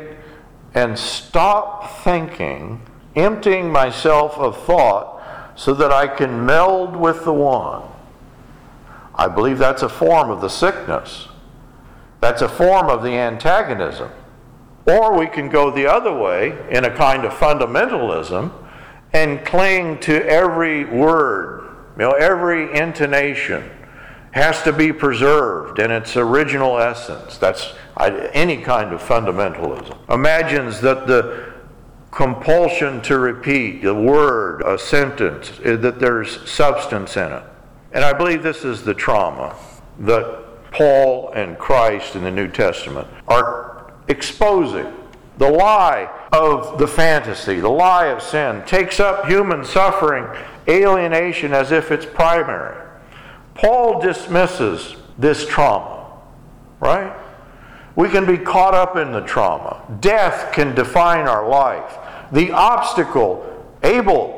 and 0.75 0.97
stop 0.97 2.03
thinking, 2.03 2.81
emptying 3.15 3.71
myself 3.71 4.37
of 4.37 4.63
thought, 4.63 5.21
so 5.55 5.73
that 5.73 5.91
I 5.91 6.07
can 6.07 6.45
meld 6.45 6.95
with 6.95 7.23
the 7.25 7.33
one. 7.33 7.83
I 9.15 9.27
believe 9.27 9.57
that's 9.57 9.81
a 9.81 9.89
form 9.89 10.29
of 10.29 10.41
the 10.41 10.49
sickness. 10.49 11.27
That's 12.19 12.41
a 12.41 12.49
form 12.49 12.87
of 12.87 13.03
the 13.03 13.11
antagonism. 13.11 14.11
Or 14.85 15.17
we 15.17 15.27
can 15.27 15.49
go 15.49 15.71
the 15.71 15.87
other 15.87 16.13
way 16.13 16.57
in 16.69 16.85
a 16.85 16.95
kind 16.95 17.25
of 17.25 17.33
fundamentalism 17.33 18.51
and 19.13 19.45
cling 19.45 19.99
to 19.99 20.25
every 20.25 20.85
word, 20.85 21.75
you 21.97 22.03
know, 22.03 22.11
every 22.11 22.73
intonation 22.77 23.69
has 24.31 24.61
to 24.63 24.71
be 24.71 24.93
preserved 24.93 25.79
in 25.79 25.91
its 25.91 26.15
original 26.15 26.77
essence. 26.77 27.37
That's 27.37 27.73
any 27.97 28.61
kind 28.61 28.93
of 28.93 29.01
fundamentalism. 29.01 29.97
Imagines 30.09 30.79
that 30.81 31.05
the 31.07 31.51
compulsion 32.11 33.01
to 33.01 33.19
repeat 33.19 33.83
a 33.85 33.93
word, 33.93 34.61
a 34.63 34.77
sentence, 34.77 35.51
eh, 35.63 35.75
that 35.77 35.99
there's 35.99 36.49
substance 36.49 37.17
in 37.17 37.31
it. 37.31 37.43
And 37.93 38.03
I 38.05 38.13
believe 38.13 38.43
this 38.43 38.63
is 38.63 38.83
the 38.83 38.93
trauma 38.93 39.55
that 39.99 40.71
Paul 40.71 41.31
and 41.33 41.57
Christ 41.57 42.15
in 42.15 42.23
the 42.23 42.31
New 42.31 42.47
Testament 42.47 43.07
are 43.27 43.93
exposing. 44.07 44.93
The 45.37 45.49
lie 45.49 46.09
of 46.31 46.77
the 46.77 46.87
fantasy, 46.87 47.59
the 47.59 47.69
lie 47.69 48.07
of 48.07 48.21
sin, 48.21 48.63
takes 48.65 48.99
up 48.99 49.27
human 49.27 49.65
suffering, 49.65 50.25
alienation 50.67 51.53
as 51.53 51.71
if 51.71 51.91
it's 51.91 52.05
primary. 52.05 52.77
Paul 53.53 54.01
dismisses 54.01 54.95
this 55.17 55.45
trauma, 55.45 56.05
right? 56.79 57.13
We 57.95 58.09
can 58.09 58.25
be 58.25 58.37
caught 58.37 58.73
up 58.73 58.95
in 58.95 59.11
the 59.11 59.21
trauma. 59.21 59.81
Death 59.99 60.53
can 60.53 60.73
define 60.73 61.27
our 61.27 61.47
life. 61.47 61.97
The 62.31 62.51
obstacle, 62.51 63.45
Abel, 63.83 64.37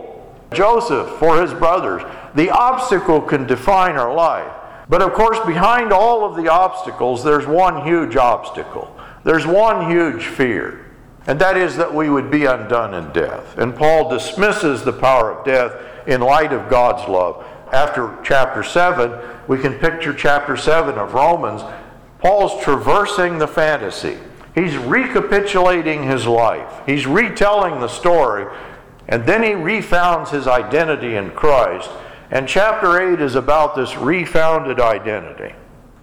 Joseph 0.52 1.10
for 1.20 1.42
his 1.42 1.54
brothers, 1.54 2.02
the 2.34 2.50
obstacle 2.50 3.22
can 3.22 3.46
define 3.46 3.96
our 3.96 4.14
life. 4.14 4.52
But 4.90 5.02
of 5.02 5.14
course, 5.14 5.40
behind 5.46 5.94
all 5.94 6.26
of 6.26 6.36
the 6.36 6.52
obstacles, 6.52 7.24
there's 7.24 7.46
one 7.46 7.86
huge 7.86 8.16
obstacle. 8.16 8.96
There's 9.24 9.46
one 9.46 9.90
huge 9.90 10.26
fear. 10.26 10.83
And 11.26 11.40
that 11.40 11.58
is 11.58 11.78
that 11.78 11.94
we 11.94 12.10
would 12.10 12.30
be 12.30 12.46
undone 12.46 12.94
in 12.94 13.12
death. 13.14 13.58
And 13.58 13.76
Paul 13.76 14.10
dismisses 14.10 14.84
the 14.84 14.94
power 14.94 15.32
of 15.32 15.46
death 15.46 15.74
in 16.06 16.22
light 16.22 16.52
of 16.52 16.70
God's 16.70 17.08
love 17.08 17.46
after 17.74 18.16
chapter 18.24 18.62
7, 18.62 19.20
we 19.48 19.58
can 19.58 19.74
picture 19.74 20.14
chapter 20.14 20.56
7 20.56 20.96
of 20.96 21.16
Romans. 21.16 21.64
Paul's 22.20 22.64
traversing 22.64 23.40
the 23.40 23.48
fantasy. 23.48 24.18
He's 24.54 24.78
recapitulating 24.78 26.04
his 26.04 26.28
life. 26.28 26.72
He's 26.86 27.08
retelling 27.08 27.82
the 27.82 27.88
story, 27.88 28.46
and 29.08 29.26
then 29.26 29.42
he 29.42 29.50
refounds 29.50 30.30
his 30.30 30.48
identity 30.48 31.16
in 31.16 31.32
Christ. 31.32 31.90
And 32.30 32.48
chapter 32.48 33.14
8 33.14 33.20
is 33.20 33.34
about 33.34 33.76
this 33.76 33.98
refounded 33.98 34.80
identity. 34.80 35.56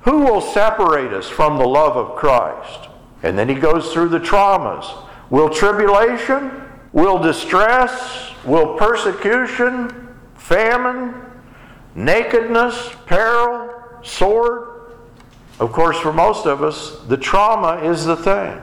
Who 0.02 0.18
will 0.18 0.40
separate 0.40 1.12
us 1.12 1.28
from 1.28 1.56
the 1.56 1.68
love 1.68 1.96
of 1.96 2.16
Christ? 2.16 2.88
And 3.22 3.38
then 3.38 3.48
he 3.48 3.54
goes 3.54 3.92
through 3.92 4.09
the 4.09 4.18
traumas. 4.18 5.06
Will 5.31 5.49
tribulation? 5.49 6.51
Will 6.93 7.19
distress? 7.19 8.33
Will 8.45 8.77
persecution? 8.77 10.09
Famine? 10.35 11.31
nakedness, 11.95 12.95
peril, 13.07 13.71
sword? 14.03 14.69
Of 15.59 15.73
course, 15.73 15.99
for 15.99 16.12
most 16.12 16.47
of 16.47 16.62
us, 16.62 16.99
the 17.09 17.16
trauma 17.16 17.83
is 17.83 18.05
the 18.05 18.16
thing. 18.16 18.61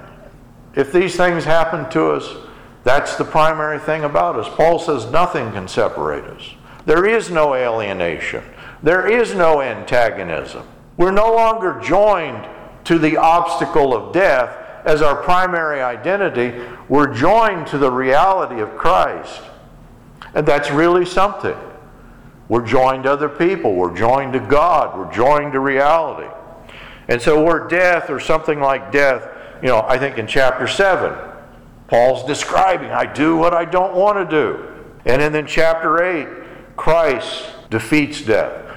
If 0.75 0.91
these 0.91 1.15
things 1.15 1.43
happen 1.43 1.89
to 1.91 2.11
us, 2.11 2.35
that's 2.83 3.15
the 3.17 3.25
primary 3.25 3.79
thing 3.79 4.03
about 4.03 4.37
us. 4.37 4.47
Paul 4.55 4.79
says 4.79 5.11
nothing 5.11 5.51
can 5.51 5.67
separate 5.67 6.23
us. 6.23 6.53
There 6.85 7.05
is 7.05 7.29
no 7.29 7.53
alienation. 7.53 8.43
There 8.81 9.07
is 9.07 9.35
no 9.35 9.61
antagonism. 9.61 10.65
We're 10.95 11.11
no 11.11 11.33
longer 11.33 11.79
joined 11.81 12.47
to 12.85 12.97
the 12.97 13.17
obstacle 13.17 13.93
of 13.93 14.13
death 14.13 14.55
as 14.87 15.01
our 15.01 15.15
primary 15.15 15.81
identity. 15.81 16.57
We're 16.87 17.13
joined 17.13 17.67
to 17.67 17.77
the 17.77 17.91
reality 17.91 18.61
of 18.61 18.75
Christ. 18.77 19.41
And 20.33 20.47
that's 20.47 20.71
really 20.71 21.05
something. 21.05 21.57
We're 22.47 22.65
joined 22.65 23.03
to 23.03 23.11
other 23.11 23.27
people. 23.27 23.75
We're 23.75 23.95
joined 23.95 24.33
to 24.33 24.39
God. 24.39 24.97
We're 24.97 25.11
joined 25.11 25.51
to 25.53 25.59
reality. 25.59 26.33
And 27.09 27.21
so 27.21 27.43
we're 27.43 27.67
death 27.67 28.09
or 28.09 28.19
something 28.19 28.59
like 28.61 28.91
death, 28.91 29.27
you 29.61 29.67
know, 29.67 29.81
I 29.81 29.97
think 29.97 30.17
in 30.17 30.27
chapter 30.27 30.67
7, 30.67 31.13
Paul's 31.87 32.25
describing, 32.25 32.91
I 32.91 33.11
do 33.11 33.35
what 33.35 33.53
I 33.53 33.65
don't 33.65 33.93
want 33.93 34.17
to 34.17 34.35
do. 34.35 34.69
And 35.05 35.21
then 35.21 35.35
in 35.35 35.47
chapter 35.47 36.03
8, 36.03 36.27
Christ 36.77 37.45
defeats 37.69 38.21
death. 38.21 38.73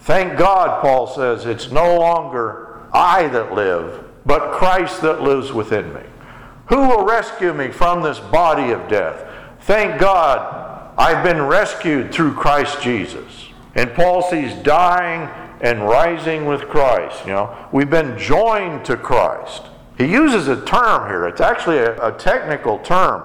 Thank 0.00 0.38
God, 0.38 0.82
Paul 0.82 1.06
says, 1.06 1.46
it's 1.46 1.70
no 1.70 1.98
longer 1.98 2.80
I 2.92 3.28
that 3.28 3.54
live, 3.54 4.03
but 4.26 4.52
Christ 4.52 5.02
that 5.02 5.22
lives 5.22 5.52
within 5.52 5.92
me. 5.92 6.02
Who 6.68 6.88
will 6.88 7.04
rescue 7.04 7.52
me 7.52 7.68
from 7.68 8.02
this 8.02 8.18
body 8.18 8.72
of 8.72 8.88
death? 8.88 9.24
Thank 9.62 10.00
God 10.00 10.92
I've 10.96 11.24
been 11.24 11.42
rescued 11.42 12.12
through 12.12 12.34
Christ 12.34 12.80
Jesus. 12.80 13.48
And 13.74 13.92
Paul 13.94 14.22
sees 14.22 14.54
dying 14.62 15.28
and 15.60 15.82
rising 15.82 16.46
with 16.46 16.68
Christ. 16.68 17.26
You 17.26 17.32
know, 17.32 17.68
we've 17.72 17.90
been 17.90 18.16
joined 18.18 18.84
to 18.86 18.96
Christ. 18.96 19.62
He 19.98 20.06
uses 20.06 20.48
a 20.48 20.64
term 20.64 21.08
here. 21.08 21.26
It's 21.26 21.40
actually 21.40 21.78
a, 21.78 22.08
a 22.08 22.12
technical 22.12 22.78
term 22.78 23.24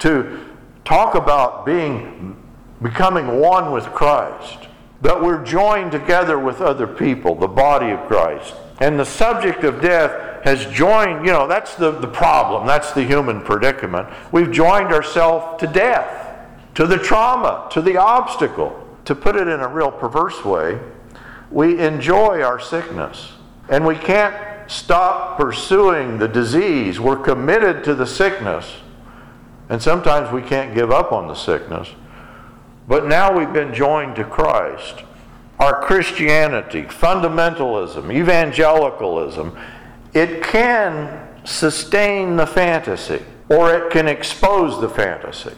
to 0.00 0.44
talk 0.84 1.14
about 1.14 1.66
being 1.66 2.36
becoming 2.82 3.40
one 3.40 3.72
with 3.72 3.84
Christ. 3.86 4.68
That 5.02 5.20
we're 5.20 5.44
joined 5.44 5.92
together 5.92 6.38
with 6.38 6.60
other 6.60 6.86
people, 6.86 7.34
the 7.34 7.48
body 7.48 7.90
of 7.90 8.06
Christ. 8.06 8.54
And 8.80 8.98
the 8.98 9.04
subject 9.04 9.64
of 9.64 9.80
death 9.80 10.27
has 10.44 10.66
joined, 10.66 11.26
you 11.26 11.32
know, 11.32 11.46
that's 11.46 11.74
the, 11.74 11.90
the 11.90 12.08
problem. 12.08 12.66
That's 12.66 12.92
the 12.92 13.02
human 13.04 13.40
predicament. 13.40 14.08
We've 14.32 14.50
joined 14.50 14.92
ourselves 14.92 15.60
to 15.60 15.66
death, 15.66 16.38
to 16.74 16.86
the 16.86 16.98
trauma, 16.98 17.68
to 17.72 17.82
the 17.82 17.96
obstacle. 17.96 18.84
To 19.06 19.14
put 19.14 19.36
it 19.36 19.48
in 19.48 19.60
a 19.60 19.68
real 19.68 19.90
perverse 19.90 20.44
way, 20.44 20.78
we 21.50 21.78
enjoy 21.78 22.42
our 22.42 22.60
sickness. 22.60 23.32
And 23.68 23.86
we 23.86 23.96
can't 23.96 24.70
stop 24.70 25.38
pursuing 25.38 26.18
the 26.18 26.28
disease. 26.28 27.00
We're 27.00 27.16
committed 27.16 27.84
to 27.84 27.94
the 27.94 28.06
sickness. 28.06 28.76
And 29.68 29.82
sometimes 29.82 30.32
we 30.32 30.42
can't 30.42 30.74
give 30.74 30.90
up 30.90 31.12
on 31.12 31.26
the 31.26 31.34
sickness. 31.34 31.88
But 32.86 33.06
now 33.06 33.36
we've 33.36 33.52
been 33.52 33.74
joined 33.74 34.16
to 34.16 34.24
Christ. 34.24 35.04
Our 35.58 35.82
Christianity, 35.82 36.82
fundamentalism, 36.82 38.12
evangelicalism, 38.12 39.58
it 40.14 40.42
can 40.42 41.28
sustain 41.44 42.36
the 42.36 42.46
fantasy 42.46 43.22
or 43.48 43.74
it 43.74 43.90
can 43.90 44.08
expose 44.08 44.80
the 44.80 44.88
fantasy. 44.88 45.54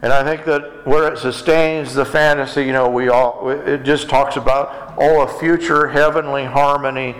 And 0.00 0.12
I 0.12 0.22
think 0.22 0.44
that 0.44 0.86
where 0.86 1.12
it 1.12 1.18
sustains 1.18 1.92
the 1.92 2.04
fantasy, 2.04 2.62
you 2.62 2.72
know, 2.72 2.88
we 2.88 3.08
all, 3.08 3.50
it 3.50 3.82
just 3.82 4.08
talks 4.08 4.36
about, 4.36 4.94
oh, 4.96 5.22
a 5.22 5.38
future 5.40 5.88
heavenly 5.88 6.44
harmony 6.44 7.16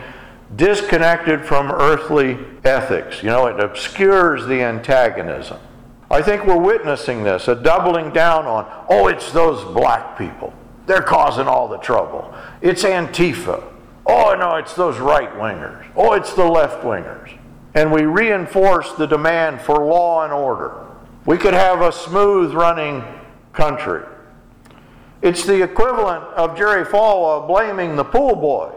disconnected 0.54 1.44
from 1.44 1.72
earthly 1.72 2.38
ethics. 2.64 3.22
You 3.22 3.30
know, 3.30 3.46
it 3.46 3.58
obscures 3.58 4.46
the 4.46 4.62
antagonism. 4.62 5.58
I 6.10 6.22
think 6.22 6.46
we're 6.46 6.56
witnessing 6.56 7.22
this, 7.24 7.48
a 7.48 7.54
doubling 7.54 8.12
down 8.12 8.46
on, 8.46 8.66
oh, 8.88 9.08
it's 9.08 9.30
those 9.32 9.62
black 9.74 10.16
people. 10.16 10.54
They're 10.86 11.02
causing 11.02 11.46
all 11.46 11.68
the 11.68 11.76
trouble. 11.78 12.32
It's 12.62 12.82
Antifa. 12.84 13.62
Oh, 14.08 14.34
no, 14.34 14.56
it's 14.56 14.74
those 14.74 14.98
right 14.98 15.30
wingers. 15.34 15.86
Oh, 15.94 16.14
it's 16.14 16.32
the 16.32 16.44
left 16.44 16.82
wingers. 16.82 17.38
And 17.74 17.92
we 17.92 18.06
reinforce 18.06 18.92
the 18.94 19.06
demand 19.06 19.60
for 19.60 19.84
law 19.84 20.24
and 20.24 20.32
order. 20.32 20.86
We 21.26 21.36
could 21.36 21.52
have 21.52 21.82
a 21.82 21.92
smooth 21.92 22.54
running 22.54 23.04
country. 23.52 24.02
It's 25.20 25.44
the 25.44 25.62
equivalent 25.62 26.24
of 26.24 26.56
Jerry 26.56 26.86
Falwell 26.86 27.46
blaming 27.46 27.96
the 27.96 28.04
pool 28.04 28.34
boy. 28.34 28.72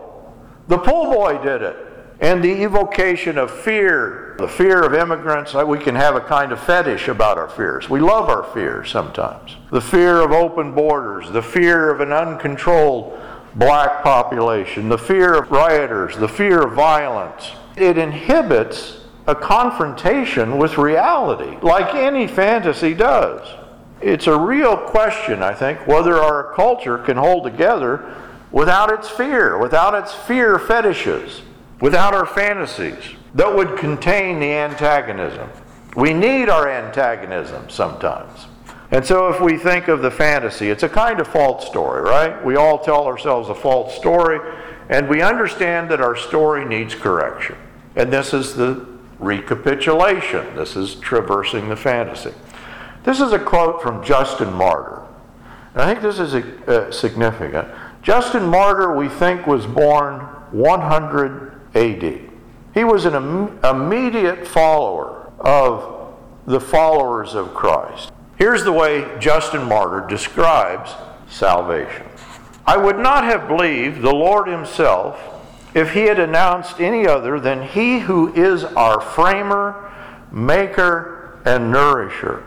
The 0.67 0.77
pool 0.77 1.11
boy 1.11 1.41
did 1.41 1.61
it. 1.61 1.77
And 2.19 2.43
the 2.43 2.63
evocation 2.63 3.37
of 3.37 3.49
fear, 3.49 4.35
the 4.37 4.47
fear 4.47 4.83
of 4.83 4.93
immigrants, 4.93 5.53
we 5.53 5.79
can 5.79 5.95
have 5.95 6.15
a 6.15 6.21
kind 6.21 6.51
of 6.51 6.59
fetish 6.59 7.07
about 7.07 7.37
our 7.37 7.49
fears. 7.49 7.89
We 7.89 7.99
love 7.99 8.29
our 8.29 8.43
fears 8.53 8.91
sometimes. 8.91 9.55
The 9.71 9.81
fear 9.81 10.19
of 10.19 10.31
open 10.31 10.75
borders, 10.75 11.31
the 11.31 11.41
fear 11.41 11.89
of 11.89 11.99
an 11.99 12.11
uncontrolled 12.11 13.19
black 13.55 14.03
population, 14.03 14.89
the 14.89 14.97
fear 14.97 15.35
of 15.35 15.51
rioters, 15.51 16.15
the 16.17 16.27
fear 16.27 16.61
of 16.61 16.73
violence. 16.73 17.51
It 17.75 17.97
inhibits 17.97 18.99
a 19.27 19.35
confrontation 19.35 20.57
with 20.57 20.77
reality, 20.77 21.57
like 21.61 21.93
any 21.95 22.27
fantasy 22.27 22.93
does. 22.93 23.47
It's 24.01 24.27
a 24.27 24.37
real 24.37 24.75
question, 24.75 25.43
I 25.43 25.53
think, 25.53 25.85
whether 25.85 26.15
our 26.15 26.53
culture 26.53 26.97
can 26.97 27.17
hold 27.17 27.43
together 27.43 28.15
without 28.51 28.91
its 28.91 29.09
fear, 29.09 29.57
without 29.57 29.93
its 29.93 30.13
fear 30.13 30.57
fetishes, 30.57 31.43
without 31.79 32.13
our 32.13 32.25
fantasies 32.25 33.03
that 33.35 33.55
would 33.55 33.77
contain 33.77 34.39
the 34.39 34.51
antagonism. 34.51 35.49
We 35.95 36.13
need 36.13 36.49
our 36.49 36.67
antagonism 36.67 37.69
sometimes. 37.69 38.47
And 38.91 39.05
so, 39.05 39.29
if 39.29 39.39
we 39.39 39.57
think 39.57 39.87
of 39.87 40.01
the 40.01 40.11
fantasy, 40.11 40.69
it's 40.69 40.83
a 40.83 40.89
kind 40.89 41.21
of 41.21 41.27
false 41.27 41.65
story, 41.65 42.01
right? 42.01 42.43
We 42.43 42.57
all 42.57 42.77
tell 42.77 43.05
ourselves 43.05 43.47
a 43.47 43.55
false 43.55 43.95
story, 43.95 44.39
and 44.89 45.07
we 45.07 45.21
understand 45.21 45.89
that 45.91 46.01
our 46.01 46.15
story 46.17 46.65
needs 46.65 46.93
correction. 46.93 47.55
And 47.95 48.11
this 48.11 48.33
is 48.33 48.53
the 48.55 48.85
recapitulation. 49.17 50.55
This 50.57 50.75
is 50.75 50.95
traversing 50.95 51.69
the 51.69 51.77
fantasy. 51.77 52.33
This 53.03 53.21
is 53.21 53.31
a 53.31 53.39
quote 53.39 53.81
from 53.81 54.03
Justin 54.03 54.51
Martyr. 54.53 55.01
And 55.73 55.83
I 55.83 55.93
think 55.93 56.01
this 56.01 56.19
is 56.19 56.33
uh, 56.35 56.91
significant. 56.91 57.69
Justin 58.01 58.45
Martyr, 58.45 58.95
we 58.95 59.07
think, 59.07 59.47
was 59.47 59.65
born 59.65 60.19
100 60.51 61.61
AD. 61.75 62.19
He 62.73 62.83
was 62.83 63.05
an 63.05 63.15
Im- 63.15 63.59
immediate 63.63 64.45
follower 64.45 65.31
of 65.39 66.13
the 66.45 66.59
followers 66.59 67.35
of 67.35 67.53
Christ. 67.53 68.11
Here's 68.41 68.63
the 68.63 68.71
way 68.71 69.07
Justin 69.19 69.65
Martyr 69.65 70.03
describes 70.07 70.95
salvation. 71.29 72.07
I 72.65 72.75
would 72.75 72.97
not 72.97 73.23
have 73.23 73.47
believed 73.47 74.01
the 74.01 74.15
Lord 74.15 74.47
Himself 74.47 75.21
if 75.75 75.93
he 75.93 76.05
had 76.05 76.17
announced 76.17 76.81
any 76.81 77.05
other 77.05 77.39
than 77.39 77.61
he 77.61 77.99
who 77.99 78.33
is 78.33 78.63
our 78.63 78.99
framer, 78.99 79.93
maker, 80.31 81.39
and 81.45 81.71
nourisher. 81.71 82.43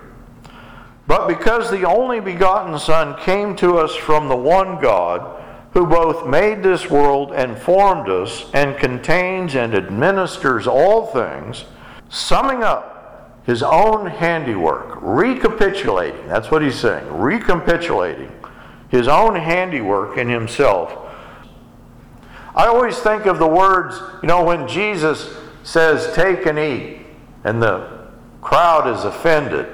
But 1.07 1.29
because 1.29 1.71
the 1.71 1.85
only 1.85 2.19
begotten 2.19 2.77
Son 2.81 3.17
came 3.21 3.55
to 3.55 3.79
us 3.79 3.95
from 3.95 4.27
the 4.27 4.35
one 4.35 4.81
God, 4.81 5.45
who 5.75 5.87
both 5.87 6.27
made 6.27 6.65
this 6.65 6.91
world 6.91 7.31
and 7.31 7.57
formed 7.57 8.09
us, 8.09 8.51
and 8.53 8.77
contains 8.79 9.55
and 9.55 9.73
administers 9.77 10.67
all 10.67 11.07
things, 11.07 11.67
summing 12.09 12.65
up 12.65 12.94
his 13.45 13.63
own 13.63 14.07
handiwork, 14.07 14.99
recapitulating, 15.01 16.27
that's 16.29 16.51
what 16.51 16.63
he's 16.63 16.79
saying, 16.79 17.07
recapitulating 17.13 18.33
his 18.89 19.09
own 19.09 19.35
handiwork 19.35 20.17
in 20.19 20.29
himself 20.29 21.05
I 22.55 22.67
always 22.67 22.97
think 22.99 23.27
of 23.27 23.39
the 23.39 23.49
words, 23.49 24.01
you 24.23 24.29
know, 24.29 24.45
when 24.45 24.69
Jesus 24.69 25.35
says, 25.65 26.15
Take 26.15 26.47
and 26.47 26.59
eat, 26.59 27.01
and 27.43 27.61
the 27.61 28.09
crowd 28.43 28.87
is 28.97 29.05
offended. 29.05 29.67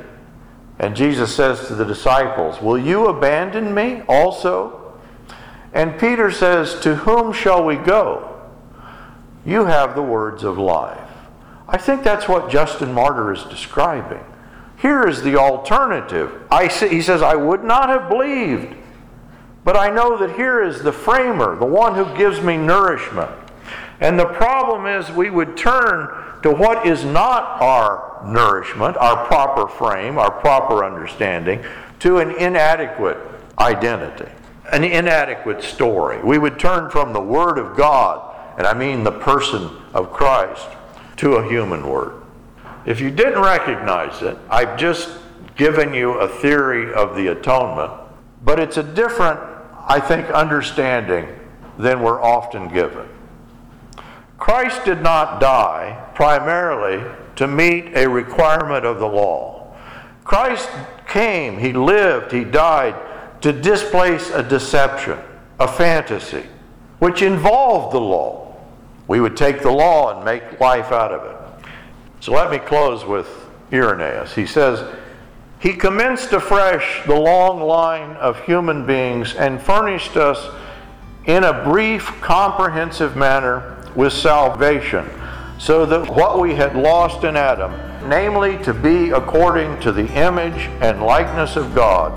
And 0.79 0.97
Jesus 0.97 1.35
says 1.35 1.67
to 1.67 1.75
the 1.75 1.85
disciples, 1.85 2.63
Will 2.63 2.79
you 2.79 3.09
abandon 3.09 3.75
me 3.75 4.01
also? 4.09 4.99
And 5.75 6.01
Peter 6.01 6.31
says, 6.31 6.81
To 6.81 6.97
whom 6.97 7.35
shall 7.35 7.63
we 7.63 7.77
go? 7.77 8.41
You 9.45 9.67
have 9.67 9.95
the 9.95 10.03
words 10.03 10.43
of 10.43 10.57
life. 10.57 11.10
I 11.73 11.79
think 11.79 12.03
that's 12.03 12.29
what 12.29 12.51
Justin 12.51 12.93
Martyr 12.93 13.33
is 13.33 13.45
describing. 13.45 14.25
Here 14.79 15.07
is 15.07 15.23
the 15.23 15.37
alternative. 15.37 16.43
I, 16.51 16.67
he 16.67 17.03
says, 17.03 17.23
I 17.23 17.37
would 17.37 17.65
not 17.65 17.89
have 17.89 18.09
believed 18.09 18.77
but 19.65 19.77
I 19.77 19.91
know 19.91 20.17
that 20.19 20.37
here 20.37 20.63
is 20.63 20.83
the 20.83 20.93
framer, 20.93 21.57
the 21.57 21.67
one 21.67 21.95
who 21.95 22.17
gives 22.17 22.41
me 22.41 22.57
nourishment. 22.57 23.31
And 24.01 24.19
the 24.19 24.27
problem 24.27 24.87
is, 24.87 25.11
we 25.11 25.29
would 25.29 25.57
turn 25.57 26.09
to 26.43 26.51
what 26.51 26.87
is 26.87 27.05
not 27.05 27.61
our 27.61 28.23
nourishment, 28.25 28.97
our 28.97 29.27
proper 29.27 29.69
frame, 29.69 30.17
our 30.19 30.31
proper 30.31 30.85
understanding, 30.85 31.63
to 32.01 32.19
an 32.19 32.31
inadequate 32.33 33.19
identity. 33.59 34.31
an 34.73 34.85
inadequate 34.85 35.63
story. 35.63 36.23
We 36.23 36.39
would 36.39 36.59
turn 36.59 36.91
from 36.91 37.13
the 37.13 37.21
Word 37.21 37.59
of 37.59 37.77
God, 37.77 38.35
and 38.57 38.67
I 38.67 38.73
mean 38.73 39.03
the 39.03 39.11
person 39.11 39.69
of 39.93 40.13
Christ, 40.13 40.69
to 41.21 41.35
a 41.35 41.47
human 41.47 41.87
word. 41.87 42.15
If 42.87 42.99
you 42.99 43.11
didn't 43.11 43.43
recognize 43.43 44.23
it, 44.23 44.39
I've 44.49 44.79
just 44.79 45.11
given 45.55 45.93
you 45.93 46.13
a 46.13 46.27
theory 46.27 46.95
of 46.95 47.15
the 47.15 47.27
atonement, 47.27 47.93
but 48.43 48.59
it's 48.59 48.79
a 48.79 48.83
different, 48.83 49.39
I 49.87 50.01
think, 50.01 50.31
understanding 50.31 51.29
than 51.79 52.01
we're 52.01 52.23
often 52.23 52.69
given. 52.69 53.07
Christ 54.39 54.87
did 54.87 55.03
not 55.03 55.43
die 55.43 56.11
primarily 56.15 57.05
to 57.37 57.47
meet 57.47 57.95
a 57.95 58.09
requirement 58.09 58.87
of 58.87 58.99
the 58.99 59.07
law. 59.07 59.77
Christ 60.25 60.71
came, 61.07 61.59
He 61.59 61.75
lived, 61.75 62.33
He 62.33 62.45
died 62.45 62.95
to 63.43 63.53
displace 63.53 64.31
a 64.31 64.43
deception, 64.43 65.19
a 65.59 65.69
fantasy, 65.69 66.47
which 66.99 67.21
involved 67.21 67.95
the 67.95 68.01
law. 68.01 68.40
We 69.11 69.21
would 69.21 69.37
take 69.37 69.61
the 69.61 69.73
law 69.73 70.15
and 70.15 70.25
make 70.25 70.61
life 70.61 70.93
out 70.93 71.11
of 71.11 71.25
it. 71.25 71.67
So 72.21 72.31
let 72.31 72.49
me 72.49 72.59
close 72.59 73.05
with 73.05 73.27
Irenaeus. 73.73 74.37
He 74.37 74.47
says, 74.47 74.89
He 75.59 75.73
commenced 75.73 76.33
afresh 76.33 77.05
the 77.07 77.17
long 77.17 77.61
line 77.61 78.13
of 78.19 78.41
human 78.45 78.87
beings 78.87 79.35
and 79.35 79.61
furnished 79.61 80.17
us 80.17 80.55
in 81.25 81.43
a 81.43 81.65
brief, 81.65 82.05
comprehensive 82.21 83.17
manner 83.17 83.85
with 83.97 84.13
salvation, 84.13 85.11
so 85.59 85.85
that 85.87 86.09
what 86.09 86.39
we 86.39 86.55
had 86.55 86.77
lost 86.77 87.25
in 87.25 87.37
Adam, 87.37 87.73
namely 88.09 88.63
to 88.63 88.73
be 88.73 89.11
according 89.11 89.81
to 89.81 89.91
the 89.91 90.07
image 90.15 90.69
and 90.81 91.03
likeness 91.03 91.57
of 91.57 91.75
God, 91.75 92.13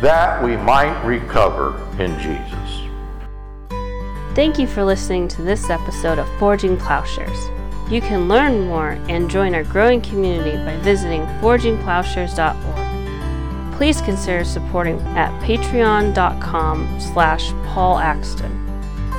that 0.00 0.42
we 0.42 0.56
might 0.56 1.00
recover 1.04 1.78
in 2.02 2.18
Jesus. 2.18 2.83
Thank 4.34 4.58
you 4.58 4.66
for 4.66 4.82
listening 4.82 5.28
to 5.28 5.42
this 5.42 5.70
episode 5.70 6.18
of 6.18 6.28
Forging 6.40 6.76
Plowshares. 6.76 7.38
You 7.88 8.00
can 8.00 8.26
learn 8.26 8.66
more 8.66 8.98
and 9.08 9.30
join 9.30 9.54
our 9.54 9.62
growing 9.62 10.00
community 10.00 10.56
by 10.64 10.76
visiting 10.78 11.20
forgingplowshares.org. 11.40 13.74
Please 13.76 14.00
consider 14.00 14.44
supporting 14.44 14.98
at 15.16 15.30
patreon.com 15.40 17.00
slash 17.00 17.52
Paul 17.66 17.98
Axton 17.98 18.50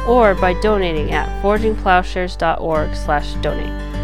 or 0.06 0.36
by 0.36 0.54
donating 0.62 1.13
at 1.13 1.30
forgingplowshares.org 1.41 2.95
slash 2.95 3.36
donate. 3.36 3.94